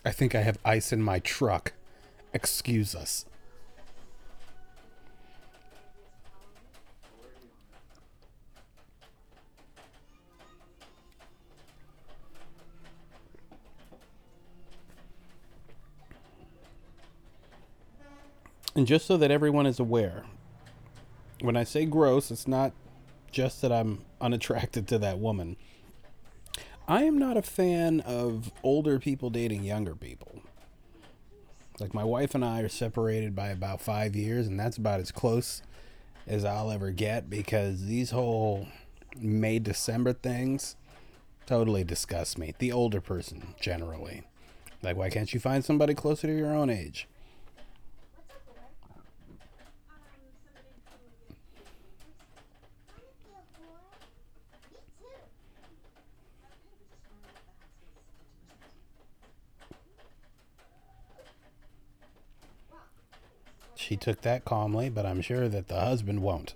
I 0.04 0.10
think 0.10 0.34
I 0.34 0.42
have 0.42 0.58
ice 0.64 0.92
in 0.92 1.02
my 1.02 1.18
truck. 1.18 1.72
Excuse 2.32 2.94
us. 2.94 3.24
And 18.74 18.86
just 18.86 19.06
so 19.06 19.16
that 19.16 19.30
everyone 19.30 19.66
is 19.66 19.78
aware, 19.78 20.24
when 21.40 21.56
I 21.56 21.64
say 21.64 21.84
gross, 21.84 22.30
it's 22.30 22.48
not 22.48 22.72
just 23.30 23.62
that 23.62 23.72
I'm 23.72 24.04
unattracted 24.20 24.88
to 24.88 24.98
that 24.98 25.18
woman. 25.18 25.56
I 26.86 27.04
am 27.04 27.18
not 27.18 27.36
a 27.36 27.42
fan 27.42 28.00
of 28.00 28.52
older 28.62 28.98
people 28.98 29.30
dating 29.30 29.64
younger 29.64 29.94
people. 29.94 30.42
Like 31.80 31.94
my 31.94 32.04
wife 32.04 32.34
and 32.34 32.44
I 32.44 32.60
are 32.60 32.68
separated 32.68 33.34
by 33.34 33.48
about 33.48 33.80
five 33.80 34.14
years, 34.14 34.46
and 34.46 34.58
that's 34.58 34.76
about 34.76 35.00
as 35.00 35.10
close 35.10 35.62
as 36.26 36.44
I'll 36.44 36.70
ever 36.70 36.90
get 36.90 37.28
because 37.28 37.86
these 37.86 38.10
whole 38.10 38.68
May 39.16 39.58
December 39.58 40.12
things 40.12 40.76
totally 41.46 41.84
disgust 41.84 42.38
me. 42.38 42.54
The 42.58 42.72
older 42.72 43.00
person, 43.00 43.54
generally. 43.60 44.22
Like, 44.82 44.96
why 44.96 45.10
can't 45.10 45.32
you 45.32 45.40
find 45.40 45.64
somebody 45.64 45.94
closer 45.94 46.26
to 46.26 46.36
your 46.36 46.54
own 46.54 46.70
age? 46.70 47.08
She 63.86 63.98
took 63.98 64.22
that 64.22 64.46
calmly, 64.46 64.88
but 64.88 65.04
I'm 65.04 65.20
sure 65.20 65.46
that 65.46 65.68
the 65.68 65.78
husband 65.78 66.22
won't. 66.22 66.54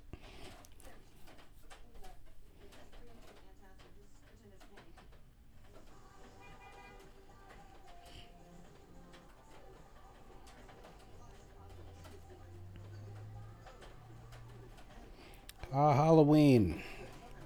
Ah, 15.70 15.92
Halloween. 15.92 16.82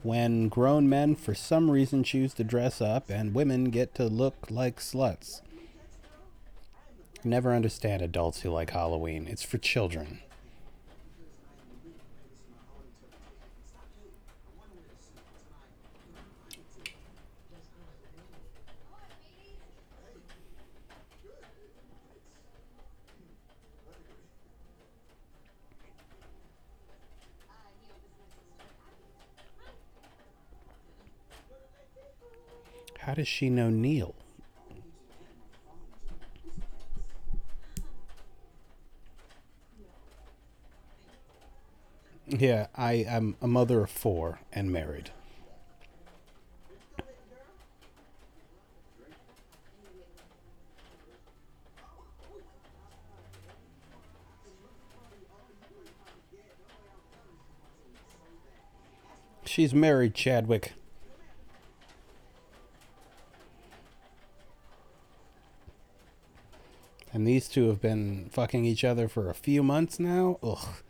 When 0.04 0.48
grown 0.48 0.88
men, 0.88 1.16
for 1.16 1.34
some 1.34 1.68
reason, 1.68 2.04
choose 2.04 2.32
to 2.34 2.44
dress 2.44 2.80
up 2.80 3.10
and 3.10 3.34
women 3.34 3.70
get 3.70 3.96
to 3.96 4.04
look 4.04 4.48
like 4.48 4.78
sluts. 4.78 5.40
Never 7.24 7.54
understand 7.54 8.02
adults 8.02 8.40
who 8.40 8.50
like 8.50 8.70
Halloween. 8.70 9.28
It's 9.28 9.44
for 9.44 9.56
children. 9.56 10.20
How 32.98 33.14
does 33.14 33.28
she 33.28 33.50
know 33.50 33.68
Neil? 33.68 34.14
Yeah, 42.38 42.68
I 42.74 42.94
am 42.94 43.36
a 43.42 43.46
mother 43.46 43.82
of 43.82 43.90
four 43.90 44.40
and 44.54 44.72
married. 44.72 45.10
She's 59.44 59.74
married, 59.74 60.14
Chadwick. 60.14 60.72
And 67.12 67.26
these 67.26 67.46
two 67.46 67.68
have 67.68 67.82
been 67.82 68.30
fucking 68.32 68.64
each 68.64 68.84
other 68.84 69.06
for 69.06 69.28
a 69.28 69.34
few 69.34 69.62
months 69.62 70.00
now. 70.00 70.38
Ugh. 70.42 70.82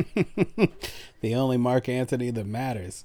the 1.20 1.34
only 1.34 1.56
Mark 1.56 1.88
Anthony 1.88 2.30
that 2.30 2.46
matters. 2.46 3.04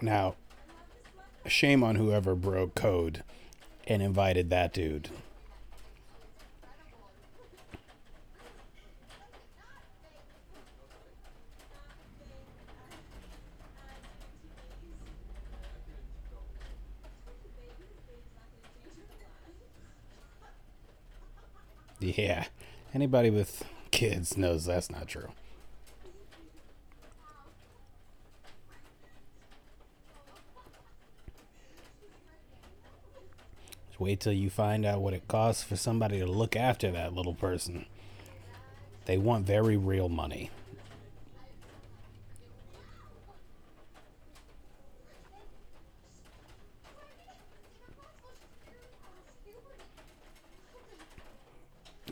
Now, 0.00 0.36
shame 1.46 1.82
on 1.82 1.96
whoever 1.96 2.34
broke 2.34 2.74
code 2.74 3.22
and 3.86 4.02
invited 4.02 4.50
that 4.50 4.72
dude. 4.72 5.08
Yeah. 22.16 22.46
Anybody 22.94 23.28
with 23.28 23.62
kids 23.90 24.38
knows 24.38 24.64
that's 24.64 24.90
not 24.90 25.06
true. 25.06 25.28
Just 33.88 34.00
wait 34.00 34.20
till 34.20 34.32
you 34.32 34.48
find 34.48 34.86
out 34.86 35.02
what 35.02 35.12
it 35.12 35.28
costs 35.28 35.62
for 35.62 35.76
somebody 35.76 36.18
to 36.18 36.26
look 36.26 36.56
after 36.56 36.90
that 36.90 37.12
little 37.12 37.34
person. 37.34 37.84
They 39.04 39.18
want 39.18 39.46
very 39.46 39.76
real 39.76 40.08
money. 40.08 40.50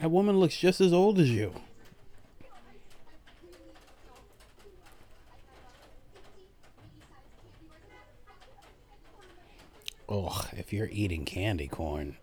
That 0.00 0.10
woman 0.10 0.38
looks 0.38 0.56
just 0.56 0.80
as 0.80 0.92
old 0.92 1.18
as 1.18 1.30
you. 1.30 1.52
Ugh, 10.08 10.46
if 10.52 10.72
you're 10.72 10.88
eating 10.92 11.24
candy 11.24 11.68
corn, 11.68 12.16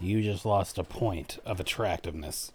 you 0.00 0.22
just 0.22 0.44
lost 0.44 0.78
a 0.78 0.84
point 0.84 1.38
of 1.46 1.60
attractiveness. 1.60 2.50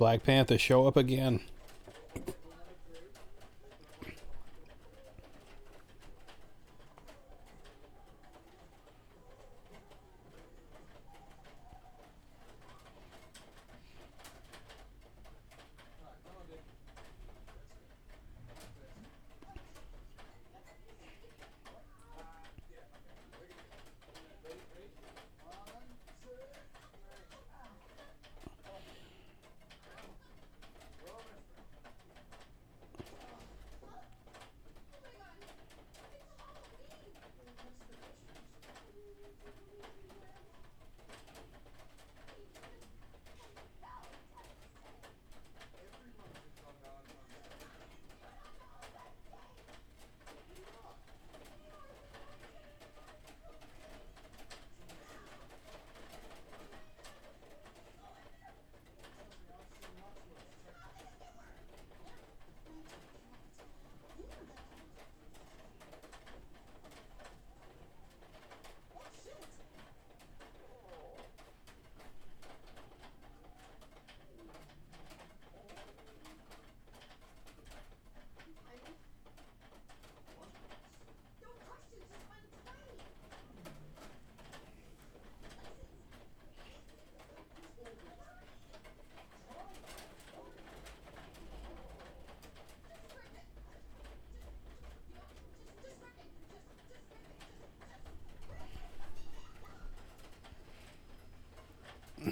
Black 0.00 0.22
Panther 0.22 0.56
show 0.56 0.86
up 0.86 0.96
again. 0.96 1.40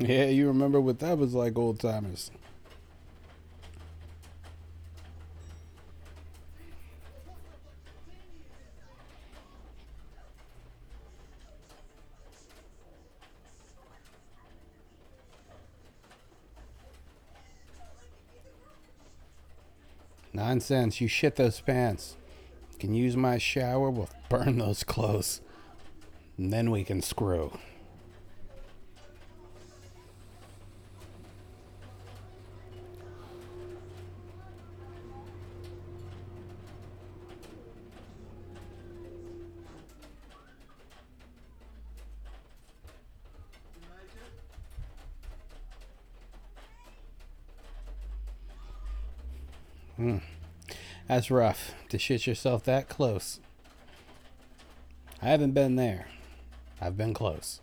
Yeah, 0.01 0.27
you 0.27 0.47
remember 0.59 0.81
what 0.81 0.99
that 0.99 1.17
was 1.19 1.35
like, 1.35 1.57
old 1.57 1.79
timers. 1.79 2.33
Nonsense, 20.33 21.01
you 21.01 21.07
shit 21.07 21.37
those 21.37 21.61
pants. 21.61 22.17
Can 22.81 22.95
use 22.95 23.17
my 23.17 23.39
shower, 23.39 23.91
we'll 23.91 24.09
burn 24.29 24.59
those 24.59 24.83
clothes. 24.83 25.41
And 26.37 26.53
then 26.53 26.73
we 26.73 26.83
can 26.83 27.01
screw. 27.01 27.53
Hmm. 49.99 50.19
That's 51.09 51.29
rough 51.29 51.75
to 51.89 51.99
shit 51.99 52.25
yourself 52.29 52.63
that 52.65 52.89
close. 52.89 53.41
I 55.21 55.27
haven't 55.27 55.55
been 55.55 55.75
there. 55.75 56.07
I've 56.81 56.97
been 56.97 57.13
close. 57.13 57.61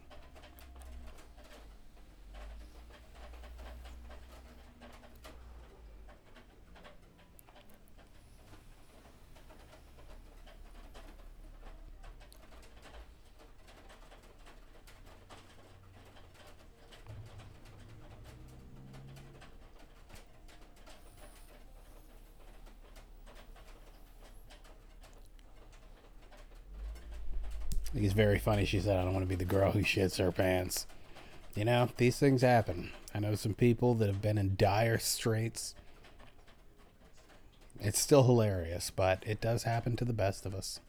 Very 28.16 28.40
funny. 28.40 28.66
She 28.66 28.80
said, 28.80 28.98
I 28.98 29.04
don't 29.04 29.14
want 29.14 29.26
to 29.26 29.30
be 29.30 29.36
the 29.36 29.46
girl 29.46 29.72
who 29.72 29.82
shits 29.82 30.18
her 30.18 30.32
pants. 30.32 30.88
You 31.54 31.66
know, 31.66 31.90
these 31.98 32.18
things 32.18 32.42
happen. 32.42 32.92
I 33.14 33.20
know 33.20 33.36
some 33.36 33.54
people 33.54 33.94
that 33.96 34.08
have 34.08 34.22
been 34.22 34.38
in 34.38 34.56
dire 34.58 34.98
straits. 34.98 35.76
It's 37.80 38.00
still 38.00 38.24
hilarious, 38.24 38.90
but 38.90 39.24
it 39.28 39.42
does 39.42 39.64
happen 39.64 39.96
to 39.98 40.06
the 40.06 40.14
best 40.14 40.46
of 40.46 40.56
us. 40.56 40.80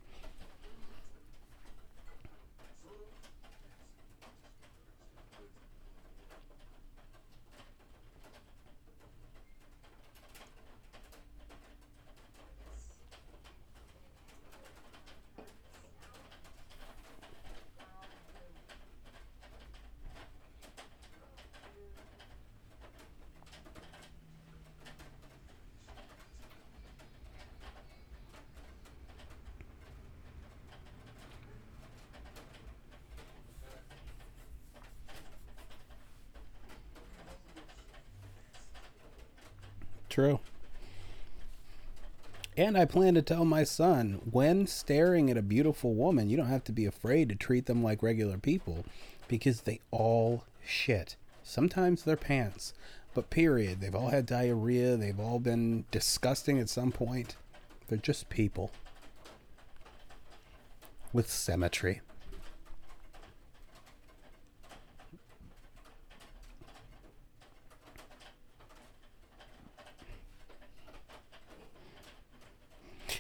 I 42.76 42.84
plan 42.84 43.14
to 43.14 43.22
tell 43.22 43.44
my 43.44 43.64
son 43.64 44.20
when 44.30 44.66
staring 44.66 45.30
at 45.30 45.36
a 45.36 45.42
beautiful 45.42 45.94
woman, 45.94 46.28
you 46.28 46.36
don't 46.36 46.46
have 46.46 46.64
to 46.64 46.72
be 46.72 46.86
afraid 46.86 47.28
to 47.28 47.34
treat 47.34 47.66
them 47.66 47.82
like 47.82 48.02
regular 48.02 48.38
people 48.38 48.84
because 49.28 49.62
they 49.62 49.80
all 49.90 50.44
shit. 50.64 51.16
Sometimes 51.42 52.02
they're 52.02 52.16
pants, 52.16 52.74
but 53.14 53.30
period. 53.30 53.80
They've 53.80 53.94
all 53.94 54.08
had 54.08 54.26
diarrhea, 54.26 54.96
they've 54.96 55.20
all 55.20 55.38
been 55.38 55.84
disgusting 55.90 56.58
at 56.58 56.68
some 56.68 56.92
point. 56.92 57.36
They're 57.88 57.98
just 57.98 58.28
people 58.28 58.72
with 61.12 61.30
symmetry. 61.30 62.00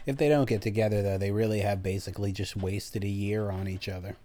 If 0.06 0.16
they 0.16 0.28
don't 0.28 0.48
get 0.48 0.62
together, 0.62 1.02
though, 1.02 1.18
they 1.18 1.32
really 1.32 1.60
have 1.60 1.82
basically 1.82 2.30
just 2.30 2.56
wasted 2.56 3.02
a 3.02 3.08
year 3.08 3.50
on 3.50 3.66
each 3.66 3.88
other. 3.88 4.16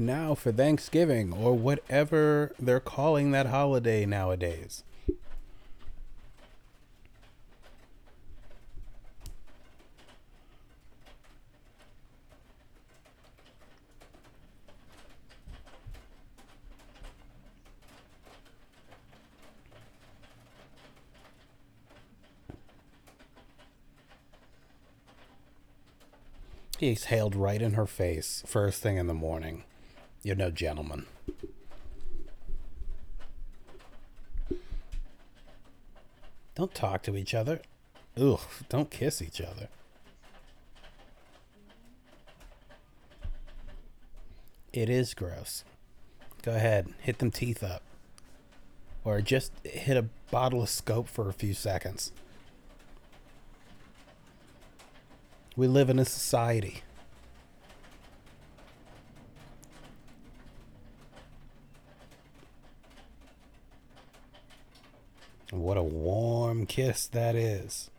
Now 0.00 0.36
for 0.36 0.52
Thanksgiving, 0.52 1.32
or 1.32 1.54
whatever 1.54 2.52
they're 2.60 2.78
calling 2.78 3.32
that 3.32 3.46
holiday 3.46 4.06
nowadays. 4.06 4.84
He 26.78 26.90
exhaled 26.90 27.34
right 27.34 27.60
in 27.60 27.72
her 27.72 27.86
face 27.86 28.44
first 28.46 28.80
thing 28.80 28.98
in 28.98 29.08
the 29.08 29.14
morning. 29.14 29.64
You're 30.22 30.36
no 30.36 30.52
gentleman. 30.52 31.06
Don't 36.54 36.72
talk 36.74 37.02
to 37.02 37.16
each 37.16 37.34
other. 37.34 37.60
Ugh, 38.16 38.40
don't 38.68 38.90
kiss 38.90 39.20
each 39.20 39.40
other. 39.40 39.68
It 44.72 44.88
is 44.88 45.14
gross. 45.14 45.64
Go 46.42 46.52
ahead, 46.52 46.94
hit 47.00 47.18
them 47.18 47.32
teeth 47.32 47.64
up. 47.64 47.82
Or 49.04 49.20
just 49.20 49.52
hit 49.64 49.96
a 49.96 50.06
bottle 50.30 50.62
of 50.62 50.68
scope 50.68 51.08
for 51.08 51.28
a 51.28 51.32
few 51.32 51.54
seconds. 51.54 52.12
We 55.58 55.66
live 55.66 55.90
in 55.90 55.98
a 55.98 56.04
society. 56.04 56.82
What 65.50 65.76
a 65.76 65.82
warm 65.82 66.64
kiss 66.64 67.08
that 67.08 67.34
is. 67.34 67.90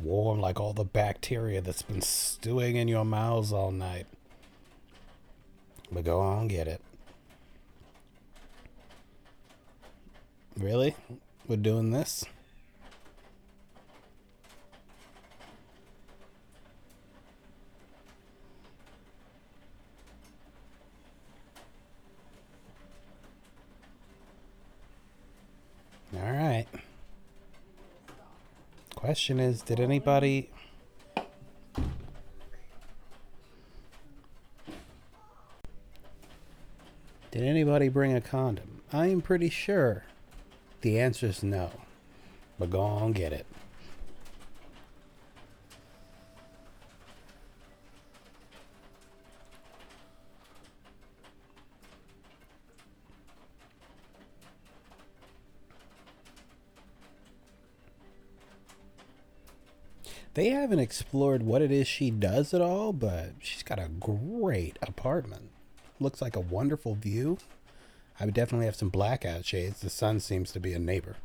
Warm 0.00 0.40
like 0.40 0.58
all 0.58 0.72
the 0.72 0.82
bacteria 0.82 1.60
that's 1.60 1.82
been 1.82 2.02
stewing 2.02 2.74
in 2.74 2.88
your 2.88 3.04
mouths 3.04 3.52
all 3.52 3.70
night. 3.70 4.08
But 5.92 6.02
go 6.02 6.18
on, 6.18 6.48
get 6.48 6.66
it. 6.66 6.80
Really? 10.58 10.96
We're 11.46 11.58
doing 11.58 11.92
this? 11.92 12.24
All 26.22 26.30
right. 26.30 26.66
Question 28.94 29.40
is, 29.40 29.62
did 29.62 29.80
anybody 29.80 30.50
Did 37.32 37.44
anybody 37.44 37.88
bring 37.88 38.14
a 38.14 38.20
condom? 38.20 38.82
I 38.92 39.06
am 39.06 39.22
pretty 39.22 39.48
sure 39.48 40.04
the 40.82 41.00
answer 41.00 41.28
is 41.28 41.42
no. 41.42 41.70
But 42.58 42.68
go 42.68 42.80
on 42.82 43.12
get 43.12 43.32
it. 43.32 43.46
They 60.34 60.48
haven't 60.48 60.78
explored 60.78 61.42
what 61.42 61.60
it 61.60 61.70
is 61.70 61.86
she 61.86 62.10
does 62.10 62.54
at 62.54 62.62
all, 62.62 62.94
but 62.94 63.32
she's 63.40 63.62
got 63.62 63.78
a 63.78 63.90
great 64.00 64.78
apartment. 64.80 65.50
Looks 66.00 66.22
like 66.22 66.36
a 66.36 66.40
wonderful 66.40 66.94
view. 66.94 67.36
I 68.18 68.24
would 68.24 68.32
definitely 68.32 68.64
have 68.64 68.76
some 68.76 68.88
blackout 68.88 69.44
shades. 69.44 69.80
The 69.80 69.90
sun 69.90 70.20
seems 70.20 70.50
to 70.52 70.60
be 70.60 70.72
a 70.72 70.78
neighbor. 70.78 71.16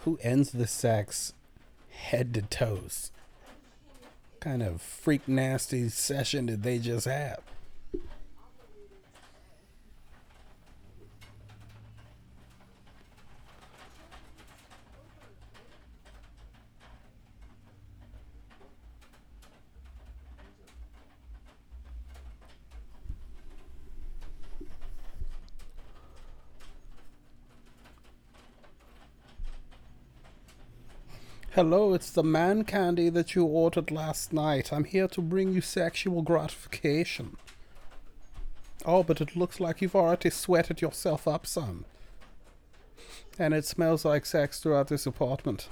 Who 0.00 0.18
ends 0.22 0.50
the 0.52 0.66
sex 0.66 1.32
head 1.90 2.34
to 2.34 2.42
toes? 2.42 3.10
What 4.32 4.40
kind 4.40 4.62
of 4.62 4.82
freak 4.82 5.26
nasty 5.26 5.88
session 5.88 6.44
did 6.46 6.62
they 6.62 6.78
just 6.78 7.06
have? 7.06 7.40
Hello, 31.56 31.94
it's 31.94 32.10
the 32.10 32.22
man 32.22 32.64
candy 32.64 33.08
that 33.08 33.34
you 33.34 33.46
ordered 33.46 33.90
last 33.90 34.30
night. 34.30 34.74
I'm 34.74 34.84
here 34.84 35.08
to 35.08 35.22
bring 35.22 35.54
you 35.54 35.62
sexual 35.62 36.20
gratification. 36.20 37.38
Oh, 38.84 39.02
but 39.02 39.22
it 39.22 39.34
looks 39.34 39.58
like 39.58 39.80
you've 39.80 39.96
already 39.96 40.28
sweated 40.28 40.82
yourself 40.82 41.26
up 41.26 41.46
some. 41.46 41.86
And 43.38 43.54
it 43.54 43.64
smells 43.64 44.04
like 44.04 44.26
sex 44.26 44.60
throughout 44.60 44.88
this 44.88 45.06
apartment. 45.06 45.70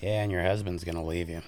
Yeah, 0.00 0.22
and 0.22 0.30
your 0.30 0.42
husband's 0.42 0.84
gonna 0.84 1.04
leave 1.04 1.30
you. 1.30 1.40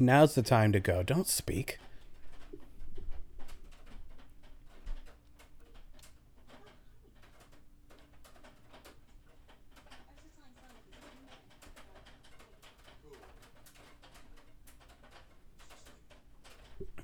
Now's 0.00 0.36
the 0.36 0.42
time 0.42 0.70
to 0.72 0.80
go. 0.80 1.02
Don't 1.02 1.26
speak. 1.26 1.78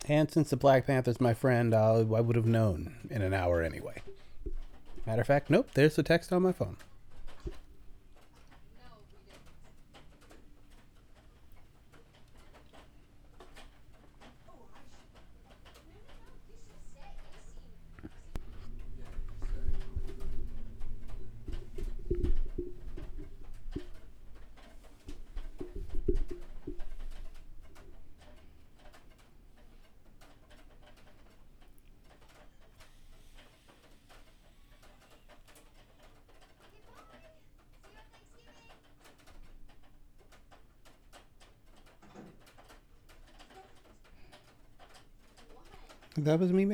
And 0.07 0.31
since 0.31 0.51
the 0.51 0.57
Black 0.57 0.87
Panther's 0.87 1.21
my 1.21 1.33
friend, 1.35 1.75
I'll, 1.75 2.15
I 2.15 2.21
would 2.21 2.37
have 2.37 2.47
known 2.47 2.95
in 3.11 3.23
an 3.23 3.33
hour 3.33 3.63
anyway. 3.63 4.03
Matter 5.07 5.23
of 5.23 5.27
fact, 5.27 5.51
nope, 5.51 5.69
there's 5.75 5.97
the 5.97 6.03
text 6.03 6.33
on 6.33 6.43
my 6.43 6.53
phone. 6.53 6.77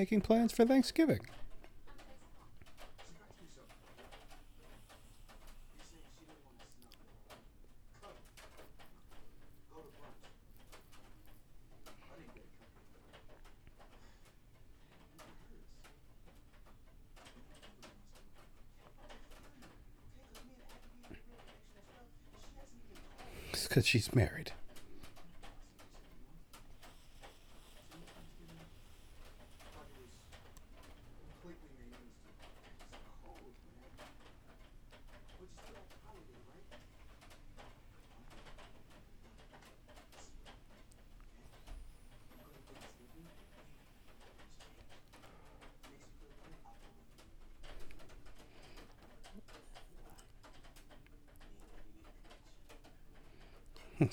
making 0.01 0.23
plans 0.23 0.51
for 0.51 0.65
Thanksgiving. 0.65 1.21
It's 23.53 23.69
because 23.69 23.87
she's 23.87 24.15
married. 24.15 24.53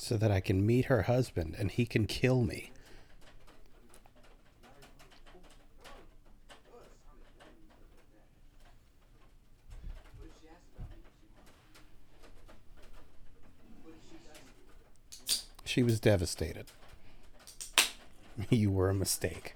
so 0.08 0.16
that 0.16 0.32
I 0.32 0.40
can 0.40 0.66
meet 0.66 0.86
her 0.86 1.02
husband 1.02 1.54
and 1.60 1.70
he 1.70 1.86
can 1.86 2.08
kill 2.08 2.42
me. 2.42 2.72
She 15.66 15.84
was 15.84 16.00
devastated. 16.00 16.68
You 18.50 18.70
were 18.70 18.92
a 18.92 18.94
mistake. 18.94 19.56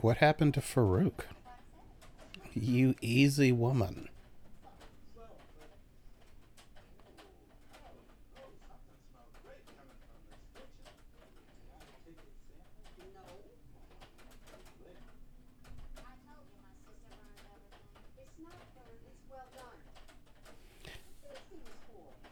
What 0.00 0.18
happened 0.18 0.54
to 0.54 0.60
Farouk? 0.60 1.24
You 2.54 2.94
easy 3.00 3.50
woman. 3.50 4.08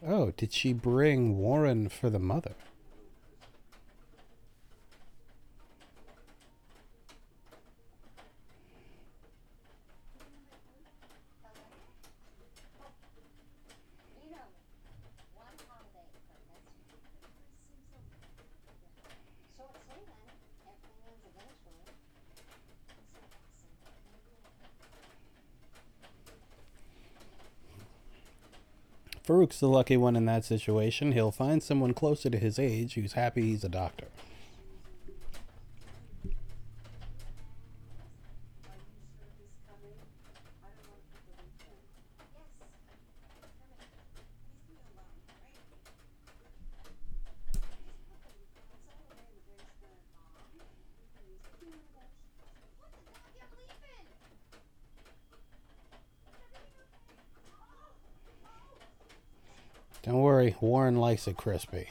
Oh, 0.05 0.31
did 0.37 0.53
she 0.53 0.71
bring 0.71 1.37
Warren 1.37 1.89
for 1.89 2.09
the 2.09 2.17
mother? 2.17 2.55
Brooks 29.47 29.61
the 29.61 29.69
lucky 29.69 29.95
one 29.95 30.17
in 30.17 30.25
that 30.25 30.43
situation. 30.43 31.13
He'll 31.13 31.31
find 31.31 31.63
someone 31.63 31.93
closer 31.93 32.29
to 32.29 32.37
his 32.37 32.59
age 32.59 32.95
who's 32.95 33.13
happy 33.13 33.43
he's 33.43 33.63
a 33.63 33.69
doctor. 33.69 34.07
nice 61.27 61.33
crispy. 61.33 61.89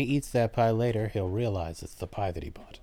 he 0.00 0.16
eats 0.16 0.30
that 0.30 0.52
pie 0.52 0.70
later, 0.70 1.08
he'll 1.08 1.28
realize 1.28 1.82
it's 1.82 1.94
the 1.94 2.06
pie 2.06 2.32
that 2.32 2.42
he 2.42 2.50
bought. 2.50 2.80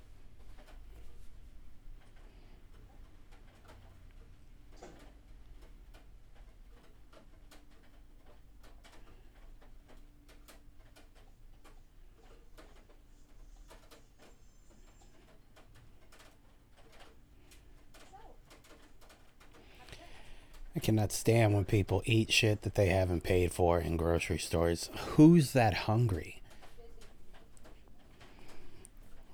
I 20.76 20.80
cannot 20.80 21.12
stand 21.12 21.56
when 21.56 21.66
people 21.66 22.04
eat 22.06 22.32
shit 22.32 22.62
that 22.62 22.76
they 22.76 22.90
haven't 22.90 23.24
paid 23.24 23.52
for 23.52 23.80
in 23.80 23.98
grocery 23.98 24.38
stores. 24.38 24.92
Who's 25.16 25.54
that 25.54 25.74
hungry? 25.74 26.37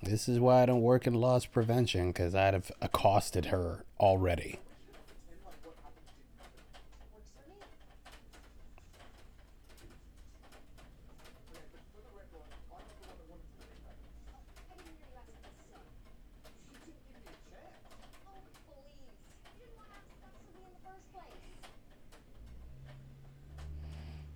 This 0.04 0.28
is 0.28 0.38
why 0.38 0.62
I 0.62 0.66
don't 0.66 0.82
work 0.82 1.08
in 1.08 1.14
loss 1.14 1.46
prevention 1.46 2.08
because 2.08 2.36
I'd 2.36 2.54
have 2.54 2.72
accosted 2.82 3.46
her 3.46 3.86
already. 4.02 4.60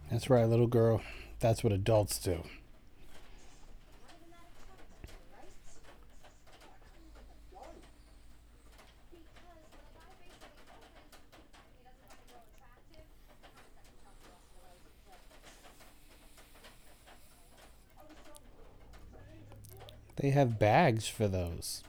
That's 0.09 0.29
right, 0.29 0.47
little 0.47 0.67
girl. 0.67 1.01
That's 1.41 1.61
what 1.61 1.73
adults 1.73 2.17
do. 2.19 2.43
They 20.27 20.31
have 20.33 20.59
bags 20.59 21.07
for 21.07 21.29
those. 21.29 21.83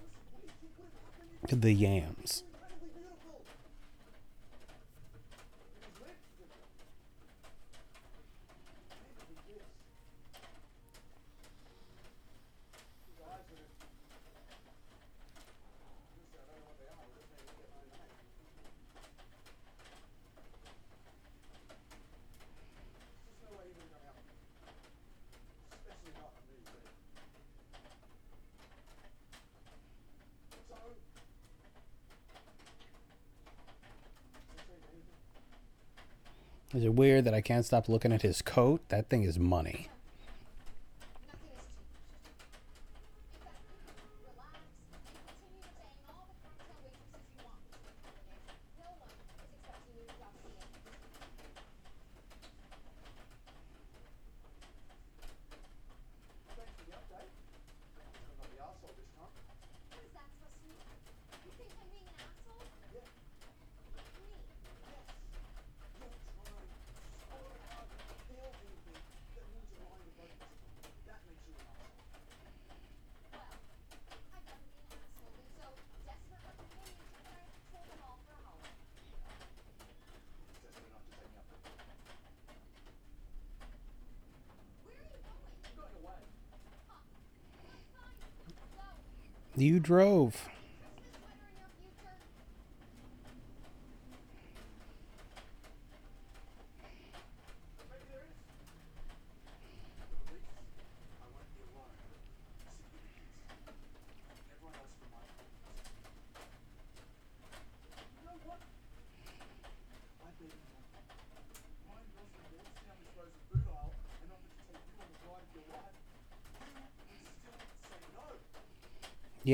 The 1.48 1.73
yams. 1.73 2.44
that 37.23 37.35
I 37.35 37.40
can't 37.40 37.65
stop 37.65 37.89
looking 37.89 38.12
at 38.12 38.23
his 38.23 38.43
coat. 38.43 38.81
That 38.89 39.09
thing 39.09 39.23
is 39.23 39.39
money. 39.39 39.89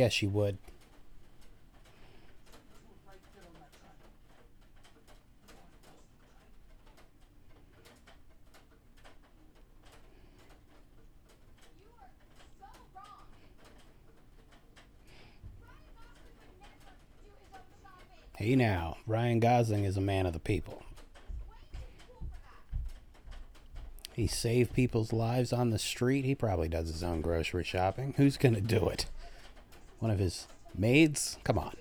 Yes, 0.04 0.20
you 0.20 0.28
would. 0.28 0.58
Hey 18.36 18.56
now, 18.56 18.98
Ryan 19.06 19.40
Gosling 19.40 19.84
is 19.84 19.96
a 19.96 20.02
man 20.02 20.26
of 20.26 20.34
the 20.34 20.38
people. 20.38 20.82
He 24.12 24.26
saved 24.26 24.74
people's 24.74 25.14
lives 25.14 25.50
on 25.50 25.70
the 25.70 25.78
street. 25.78 26.26
He 26.26 26.34
probably 26.34 26.68
does 26.68 26.88
his 26.88 27.02
own 27.02 27.22
grocery 27.22 27.64
shopping. 27.64 28.12
Who's 28.18 28.36
going 28.36 28.54
to 28.54 28.60
do 28.60 28.90
it? 28.90 29.06
One 30.04 30.10
of 30.10 30.18
his 30.18 30.46
maids? 30.76 31.38
Come 31.44 31.58
on. 31.58 31.74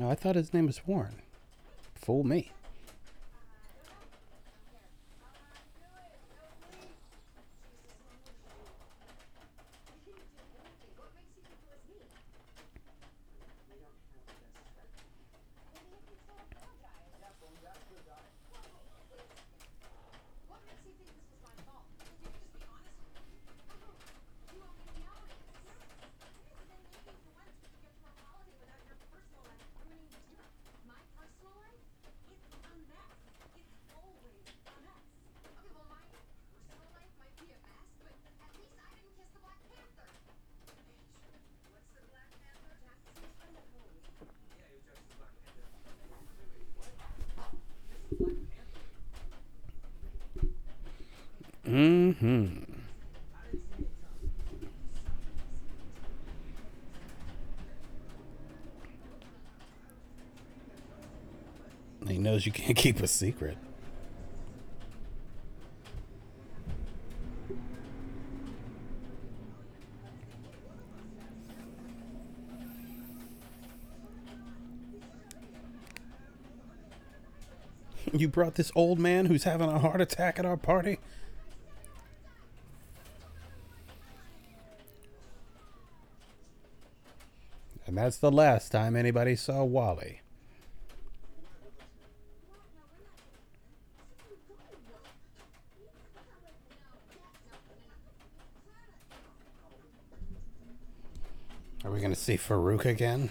Oh, 0.00 0.08
I 0.08 0.14
thought 0.14 0.36
his 0.36 0.54
name 0.54 0.66
was 0.66 0.86
Warren. 0.86 1.16
Fool 1.96 2.22
me. 2.22 2.52
knows 62.38 62.46
you 62.46 62.52
can't 62.52 62.76
keep 62.76 63.00
a 63.00 63.08
secret. 63.08 63.58
You 78.10 78.26
brought 78.26 78.54
this 78.54 78.72
old 78.74 78.98
man 78.98 79.26
who's 79.26 79.44
having 79.44 79.68
a 79.68 79.78
heart 79.78 80.00
attack 80.00 80.38
at 80.38 80.46
our 80.46 80.56
party? 80.56 80.98
And 87.86 87.98
that's 87.98 88.16
the 88.16 88.30
last 88.30 88.72
time 88.72 88.96
anybody 88.96 89.36
saw 89.36 89.62
Wally. 89.62 90.22
see 102.28 102.36
Farouk 102.36 102.84
again. 102.84 103.30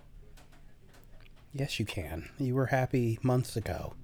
Yes, 1.55 1.81
you 1.81 1.87
can. 1.87 2.29
You 2.37 2.55
were 2.55 2.67
happy 2.67 3.19
months 3.23 3.57
ago. 3.57 3.95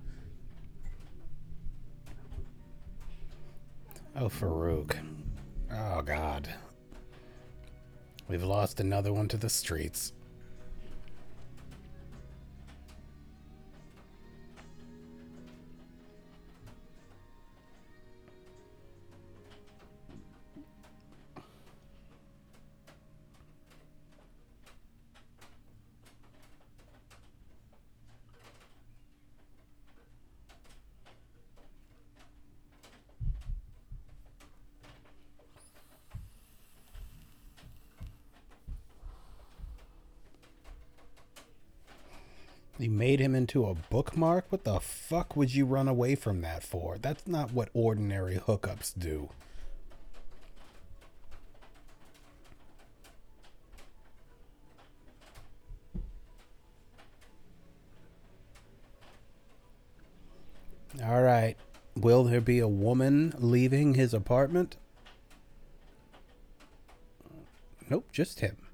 Oh, 4.16 4.30
Farouk. 4.30 4.96
Oh, 5.70 6.00
God. 6.00 6.48
We've 8.26 8.42
lost 8.42 8.80
another 8.80 9.12
one 9.12 9.28
to 9.28 9.36
the 9.36 9.50
streets. 9.50 10.14
Made 43.08 43.20
him 43.20 43.34
into 43.34 43.64
a 43.64 43.72
bookmark? 43.74 44.44
What 44.50 44.64
the 44.64 44.80
fuck 44.80 45.34
would 45.34 45.54
you 45.54 45.64
run 45.64 45.88
away 45.88 46.14
from 46.14 46.42
that 46.42 46.62
for? 46.62 46.98
That's 46.98 47.26
not 47.26 47.54
what 47.54 47.70
ordinary 47.72 48.36
hookups 48.36 48.92
do. 48.98 49.30
All 61.02 61.22
right. 61.22 61.56
Will 61.96 62.24
there 62.24 62.42
be 62.42 62.58
a 62.58 62.68
woman 62.68 63.32
leaving 63.38 63.94
his 63.94 64.12
apartment? 64.12 64.76
Nope, 67.88 68.12
just 68.12 68.40
him. 68.40 68.67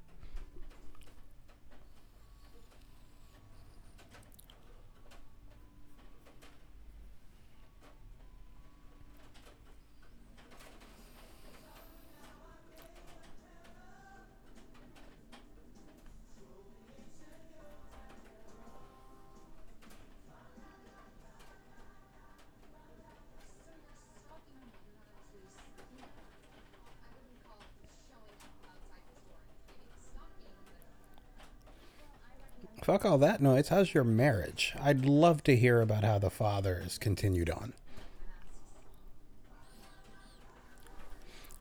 All 33.05 33.19
that 33.19 33.39
noise. 33.39 33.67
How's 33.67 33.93
your 33.93 34.03
marriage? 34.03 34.73
I'd 34.81 35.05
love 35.05 35.43
to 35.43 35.55
hear 35.55 35.79
about 35.79 36.03
how 36.03 36.17
the 36.17 36.31
father 36.31 36.79
has 36.81 36.97
continued 36.97 37.51
on. 37.51 37.73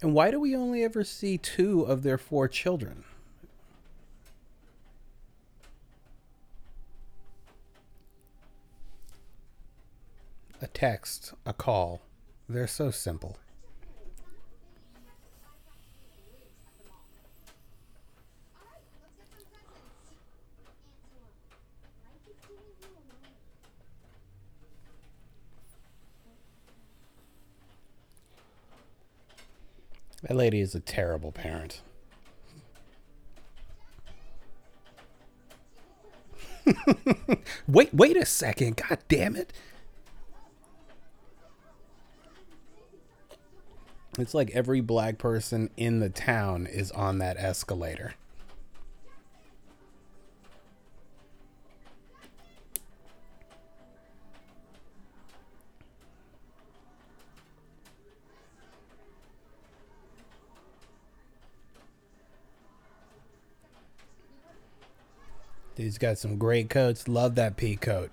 And 0.01 0.15
why 0.15 0.31
do 0.31 0.41
we 0.41 0.57
only 0.57 0.83
ever 0.83 1.05
see 1.05 1.37
two 1.37 1.83
of 1.83 2.03
their 2.03 2.17
four 2.17 2.49
children? 2.49 3.05
A 10.63 10.67
text, 10.69 11.35
a 11.45 11.53
call. 11.53 12.01
They're 12.49 12.67
so 12.67 12.91
simple. 12.91 13.37
Alright, 18.57 18.81
let's 19.03 19.13
get 19.15 19.27
some 19.29 19.45
presents. 19.53 19.75
Answer. 19.75 20.55
Life 22.05 22.25
is 22.29 22.37
doing 22.49 22.73
you 22.81 22.89
alone. 22.89 23.35
That 30.25 30.37
lady 30.37 30.61
is 30.61 30.75
a 30.75 30.81
terrible 30.81 31.33
parent. 31.33 31.83
wait, 37.69 37.93
wait 37.93 38.17
a 38.17 38.25
second. 38.25 38.77
God 38.77 38.99
damn 39.09 39.37
it. 39.37 39.53
It's 44.19 44.33
like 44.33 44.51
every 44.53 44.81
black 44.81 45.19
person 45.19 45.69
in 45.77 46.01
the 46.01 46.09
town 46.09 46.67
is 46.67 46.91
on 46.93 47.19
that 47.19 47.37
escalator. 47.37 48.15
Dude's 65.85 65.99
got 65.99 66.17
some 66.17 66.39
great 66.39 66.71
coats. 66.71 67.09
Love 67.09 67.35
that 67.35 67.59
pea 67.59 67.77
coat. 67.77 68.11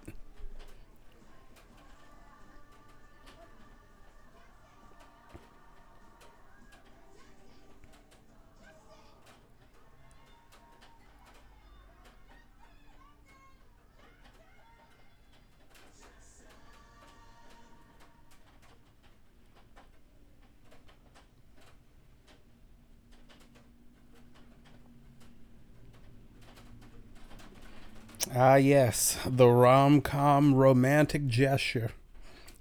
Ah, 28.44 28.56
yes, 28.56 29.20
the 29.24 29.48
rom 29.48 30.02
com 30.02 30.56
romantic 30.56 31.28
gesture. 31.28 31.92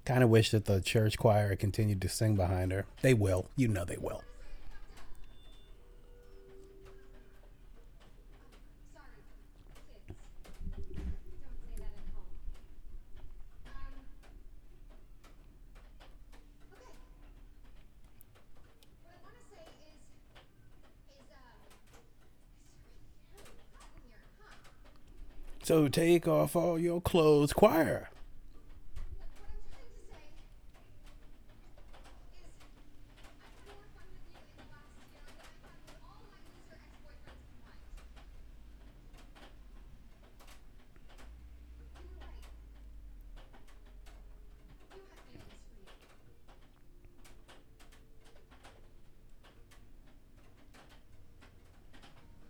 Kind 0.05 0.23
of 0.23 0.29
wish 0.29 0.51
that 0.51 0.65
the 0.65 0.79
church 0.79 1.17
choir 1.17 1.55
continued 1.55 2.03
to 2.03 2.07
sing 2.07 2.35
behind 2.35 2.71
her. 2.71 2.85
They 3.01 3.15
will. 3.15 3.47
You 3.55 3.67
know 3.67 3.83
they 3.83 3.97
will. 3.97 4.21
Sorry, 8.93 9.25
kids. 9.33 10.19
Don't 11.41 11.57
say 11.65 11.81
that 11.81 11.89
at 11.97 12.05
home. 12.13 12.29
Um. 13.65 14.05
Okay. 16.77 16.93
What 19.01 19.17
I 19.17 19.19
want 19.25 19.33
to 19.33 19.45
say 19.49 19.65
is, 19.89 19.97
is 21.09 21.25
uh, 21.33 21.41
it's 23.33 23.49
really 23.49 23.65
hot 23.73 23.89
in 23.97 24.01
here, 24.05 24.21
huh? 24.37 24.61
So 25.71 25.87
take 25.87 26.27
off 26.27 26.53
all 26.53 26.77
your 26.77 26.99
clothes, 26.99 27.53
choir. 27.53 28.09
What 28.11 28.59
I'm 29.23 29.31
trying 29.39 29.55
to 29.55 29.71
say 29.71 29.87
is, 29.87 30.03
I've 30.03 30.51
had 30.51 31.63
more 31.63 31.79
fun 33.95 34.03
with 34.11 34.27
you 34.27 34.43
in 34.51 34.59
the 34.59 34.67
last 34.67 34.99
year 35.07 35.23
than 35.23 35.31
I've 35.31 35.55
had 35.63 35.79
with 35.87 35.95
all 36.03 36.27
my 36.27 36.43
loser 36.43 36.75
ex-boyfriends 36.75 37.47
combined. 37.55 37.87
You 37.87 38.83
were 41.79 42.19
right. 42.19 42.43
You 44.91 45.07
have 45.07 45.23
feelings 45.31 45.63
for 45.71 45.87
me. 45.87 47.23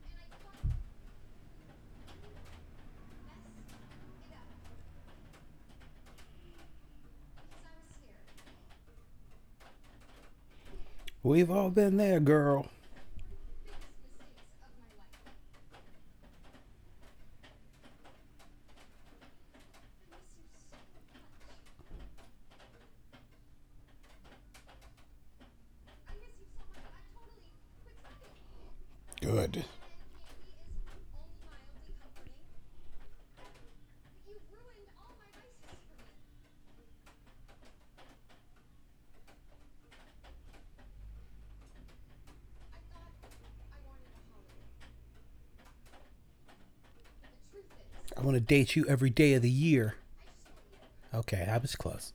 And 0.09 0.17
I 0.17 0.41
thought 0.41 0.65
mess 0.65 0.81
it 0.81 1.05
up. 1.05 1.21
Because 7.45 7.61
I 7.61 7.77
was 7.77 7.93
scared. 7.93 8.25
We've 11.31 11.49
all 11.49 11.69
been 11.69 11.95
there, 11.95 12.19
girl. 12.19 12.67
biggest 13.63 13.95
mistakes 14.03 14.67
of 14.67 14.75
my 14.83 14.91
life. 14.99 15.15
I 24.91 24.99
miss 24.99 25.15
you 25.15 25.31
so 25.31 25.47
much. 25.47 26.03
I 26.03 26.19
miss 26.19 26.35
you 26.35 26.47
so 26.51 26.67
much. 26.67 26.83
I 26.83 26.99
totally 27.15 27.47
quit 27.79 27.95
trying. 28.03 28.27
Good. 29.23 29.55
And 29.55 29.71
candy 30.19 30.51
is 30.91 31.07
only 31.15 31.39
mildly 31.47 31.95
comforting. 31.95 32.43
You 34.27 34.35
ruined 34.51 34.91
all 34.99 35.15
my 35.15 35.29
vices 35.31 35.79
for 35.87 35.95
me. 36.75 36.91
I 42.71 42.79
thought 42.91 43.15
I 43.71 43.79
wanted 43.87 44.11
a 44.11 44.21
holidate. 44.31 44.75
But 47.19 47.31
the 47.31 47.39
truth 47.51 47.71
is, 47.79 47.87
I 48.17 48.21
want 48.21 48.35
to 48.35 48.39
date 48.51 48.75
you 48.75 48.85
every 48.89 49.09
day 49.09 49.33
of 49.33 49.41
the 49.41 49.49
year. 49.49 49.95
Okay, 51.13 51.47
I 51.49 51.57
was 51.57 51.73
close. 51.73 52.11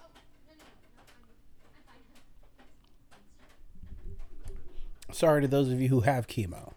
Oh, 0.00 0.08
no, 0.48 0.56
no, 0.56 0.64
no, 0.64 0.80
no, 0.88 1.04
I'm, 1.04 1.20
I'm 1.68 1.84
fine. 1.84 2.08
Sorry 5.22 5.40
to 5.42 5.46
those 5.46 5.70
of 5.70 5.80
you 5.80 5.86
who 5.86 6.00
have 6.00 6.26
chemo. 6.26 6.72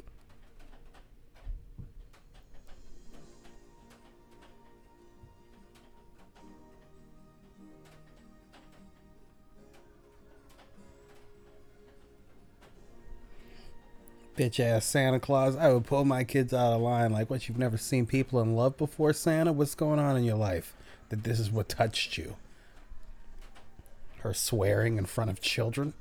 Bitch 14.36 14.60
ass 14.60 14.84
Santa 14.84 15.18
Claus. 15.18 15.56
I 15.56 15.72
would 15.72 15.86
pull 15.86 16.04
my 16.04 16.24
kids 16.24 16.52
out 16.52 16.74
of 16.74 16.82
line 16.82 17.12
like, 17.12 17.30
what, 17.30 17.48
you've 17.48 17.58
never 17.58 17.78
seen 17.78 18.04
people 18.04 18.40
in 18.40 18.54
love 18.54 18.76
before, 18.76 19.14
Santa? 19.14 19.52
What's 19.52 19.74
going 19.74 19.98
on 19.98 20.18
in 20.18 20.24
your 20.24 20.36
life? 20.36 20.74
That 21.08 21.24
this 21.24 21.40
is 21.40 21.50
what 21.50 21.70
touched 21.70 22.18
you? 22.18 22.36
Her 24.22 24.32
swearing 24.32 24.98
in 24.98 25.06
front 25.06 25.30
of 25.30 25.40
children? 25.40 25.94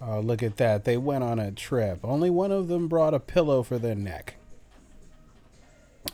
Oh, 0.00 0.20
look 0.20 0.42
at 0.42 0.58
that. 0.58 0.84
They 0.84 0.98
went 0.98 1.24
on 1.24 1.38
a 1.38 1.50
trip. 1.50 2.00
Only 2.04 2.28
one 2.28 2.52
of 2.52 2.68
them 2.68 2.88
brought 2.88 3.14
a 3.14 3.20
pillow 3.20 3.62
for 3.62 3.78
their 3.78 3.94
neck. 3.94 4.36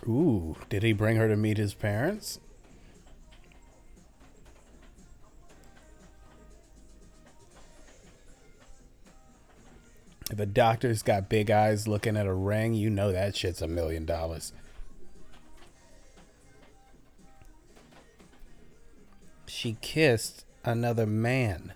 Ooh, 0.07 0.57
did 0.69 0.85
he 0.85 0.93
bring 0.93 1.17
her 1.17 1.27
to 1.27 1.37
meet 1.37 1.59
his 1.59 1.75
parents? 1.75 2.39
If 10.35 10.41
a 10.41 10.47
doctor's 10.47 11.05
got 11.05 11.29
big 11.29 11.49
eyes 11.49 11.87
looking 11.87 12.17
at 12.17 12.27
a 12.27 12.35
ring, 12.35 12.75
you 12.75 12.91
know 12.91 13.13
that 13.13 13.37
shit's 13.37 13.63
a 13.63 13.69
million 13.69 14.05
dollars. 14.05 14.53
She 19.47 19.77
kissed 19.81 20.45
another 20.65 21.07
man. 21.07 21.73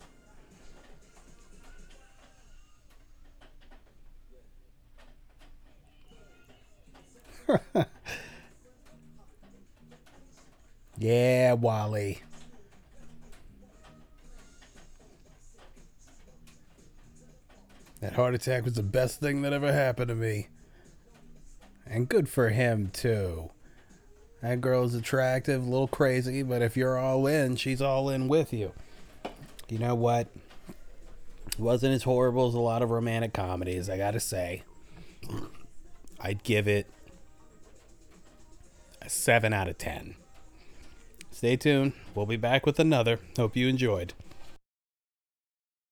Yeah, 11.00 11.52
Wally. 11.52 12.22
That 18.00 18.14
heart 18.14 18.34
attack 18.34 18.64
was 18.64 18.74
the 18.74 18.82
best 18.82 19.20
thing 19.20 19.42
that 19.42 19.52
ever 19.52 19.72
happened 19.72 20.08
to 20.08 20.14
me. 20.14 20.48
And 21.86 22.08
good 22.08 22.28
for 22.28 22.50
him, 22.50 22.90
too. 22.92 23.50
That 24.40 24.60
girl's 24.60 24.94
attractive, 24.94 25.62
a 25.62 25.68
little 25.68 25.88
crazy, 25.88 26.42
but 26.42 26.62
if 26.62 26.76
you're 26.76 26.96
all 26.96 27.26
in, 27.26 27.56
she's 27.56 27.82
all 27.82 28.08
in 28.08 28.28
with 28.28 28.52
you. 28.52 28.72
You 29.68 29.78
know 29.78 29.96
what? 29.96 30.28
It 31.48 31.58
wasn't 31.58 31.94
as 31.94 32.04
horrible 32.04 32.46
as 32.46 32.54
a 32.54 32.60
lot 32.60 32.82
of 32.82 32.90
romantic 32.90 33.32
comedies, 33.32 33.90
I 33.90 33.96
gotta 33.96 34.20
say. 34.20 34.62
I'd 36.20 36.44
give 36.44 36.68
it 36.68 36.86
a 39.02 39.08
7 39.08 39.52
out 39.52 39.68
of 39.68 39.76
10. 39.78 40.14
Stay 41.32 41.56
tuned. 41.56 41.94
We'll 42.14 42.26
be 42.26 42.36
back 42.36 42.64
with 42.64 42.78
another. 42.78 43.18
Hope 43.36 43.56
you 43.56 43.66
enjoyed. 43.66 44.12